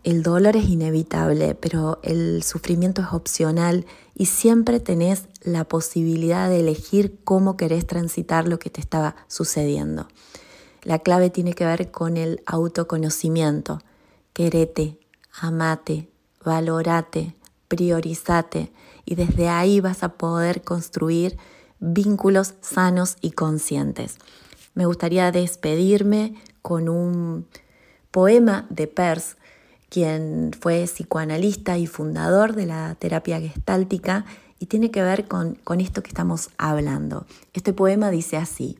[0.04, 6.60] el dolor es inevitable, pero el sufrimiento es opcional y siempre tenés la posibilidad de
[6.60, 10.08] elegir cómo querés transitar lo que te estaba sucediendo.
[10.82, 13.80] La clave tiene que ver con el autoconocimiento.
[14.32, 14.98] Querete,
[15.40, 16.10] amate,
[16.44, 17.34] valorate,
[17.68, 18.72] priorizate
[19.04, 21.36] y desde ahí vas a poder construir
[21.80, 24.18] vínculos sanos y conscientes.
[24.74, 27.46] Me gustaría despedirme con un
[28.10, 29.36] poema de Peirce,
[29.94, 34.24] quien fue psicoanalista y fundador de la terapia gestáltica
[34.58, 37.26] y tiene que ver con, con esto que estamos hablando.
[37.52, 38.76] Este poema dice así,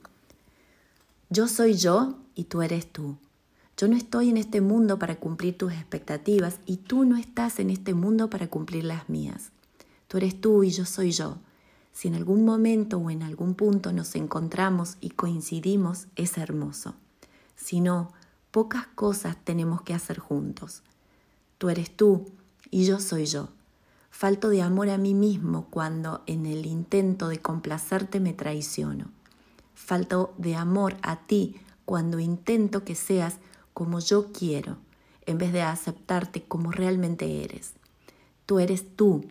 [1.30, 3.16] yo soy yo y tú eres tú.
[3.76, 7.70] Yo no estoy en este mundo para cumplir tus expectativas y tú no estás en
[7.70, 9.52] este mundo para cumplir las mías.
[10.08, 11.38] Tú eres tú y yo soy yo.
[11.92, 16.96] Si en algún momento o en algún punto nos encontramos y coincidimos, es hermoso.
[17.54, 18.10] Si no,
[18.50, 20.82] pocas cosas tenemos que hacer juntos.
[21.58, 22.26] Tú eres tú
[22.70, 23.48] y yo soy yo.
[24.10, 29.10] Falto de amor a mí mismo cuando en el intento de complacerte me traiciono.
[29.74, 33.38] Falto de amor a ti cuando intento que seas
[33.72, 34.78] como yo quiero,
[35.26, 37.72] en vez de aceptarte como realmente eres.
[38.46, 39.24] Tú eres tú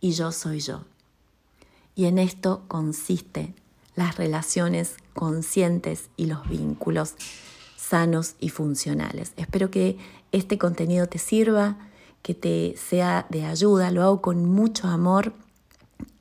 [0.00, 0.84] y yo soy yo.
[1.94, 3.54] Y en esto consiste
[3.94, 7.14] las relaciones conscientes y los vínculos
[7.76, 9.32] sanos y funcionales.
[9.36, 9.98] Espero que
[10.32, 11.76] este contenido te sirva,
[12.22, 15.32] que te sea de ayuda, lo hago con mucho amor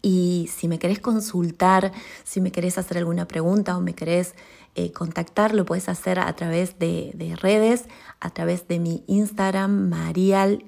[0.01, 1.91] y si me querés consultar,
[2.23, 4.33] si me querés hacer alguna pregunta o me querés
[4.75, 7.85] eh, contactar, lo puedes hacer a través de, de redes,
[8.19, 10.67] a través de mi Instagram, marial-lópez.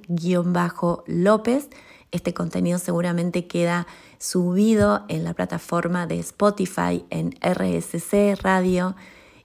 [2.12, 3.88] Este contenido seguramente queda
[4.18, 8.98] subido en la plataforma de Spotify, en RSC Radio.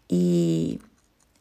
[0.09, 0.81] Y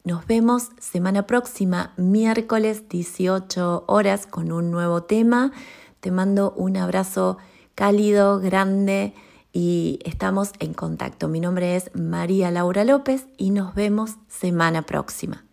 [0.06, 5.52] nos vemos semana próxima, miércoles 18 horas, con un nuevo tema.
[6.00, 7.38] Te mando un abrazo
[7.74, 9.14] cálido, grande
[9.52, 11.28] y estamos en contacto.
[11.28, 15.45] Mi nombre es María Laura López y nos vemos semana próxima.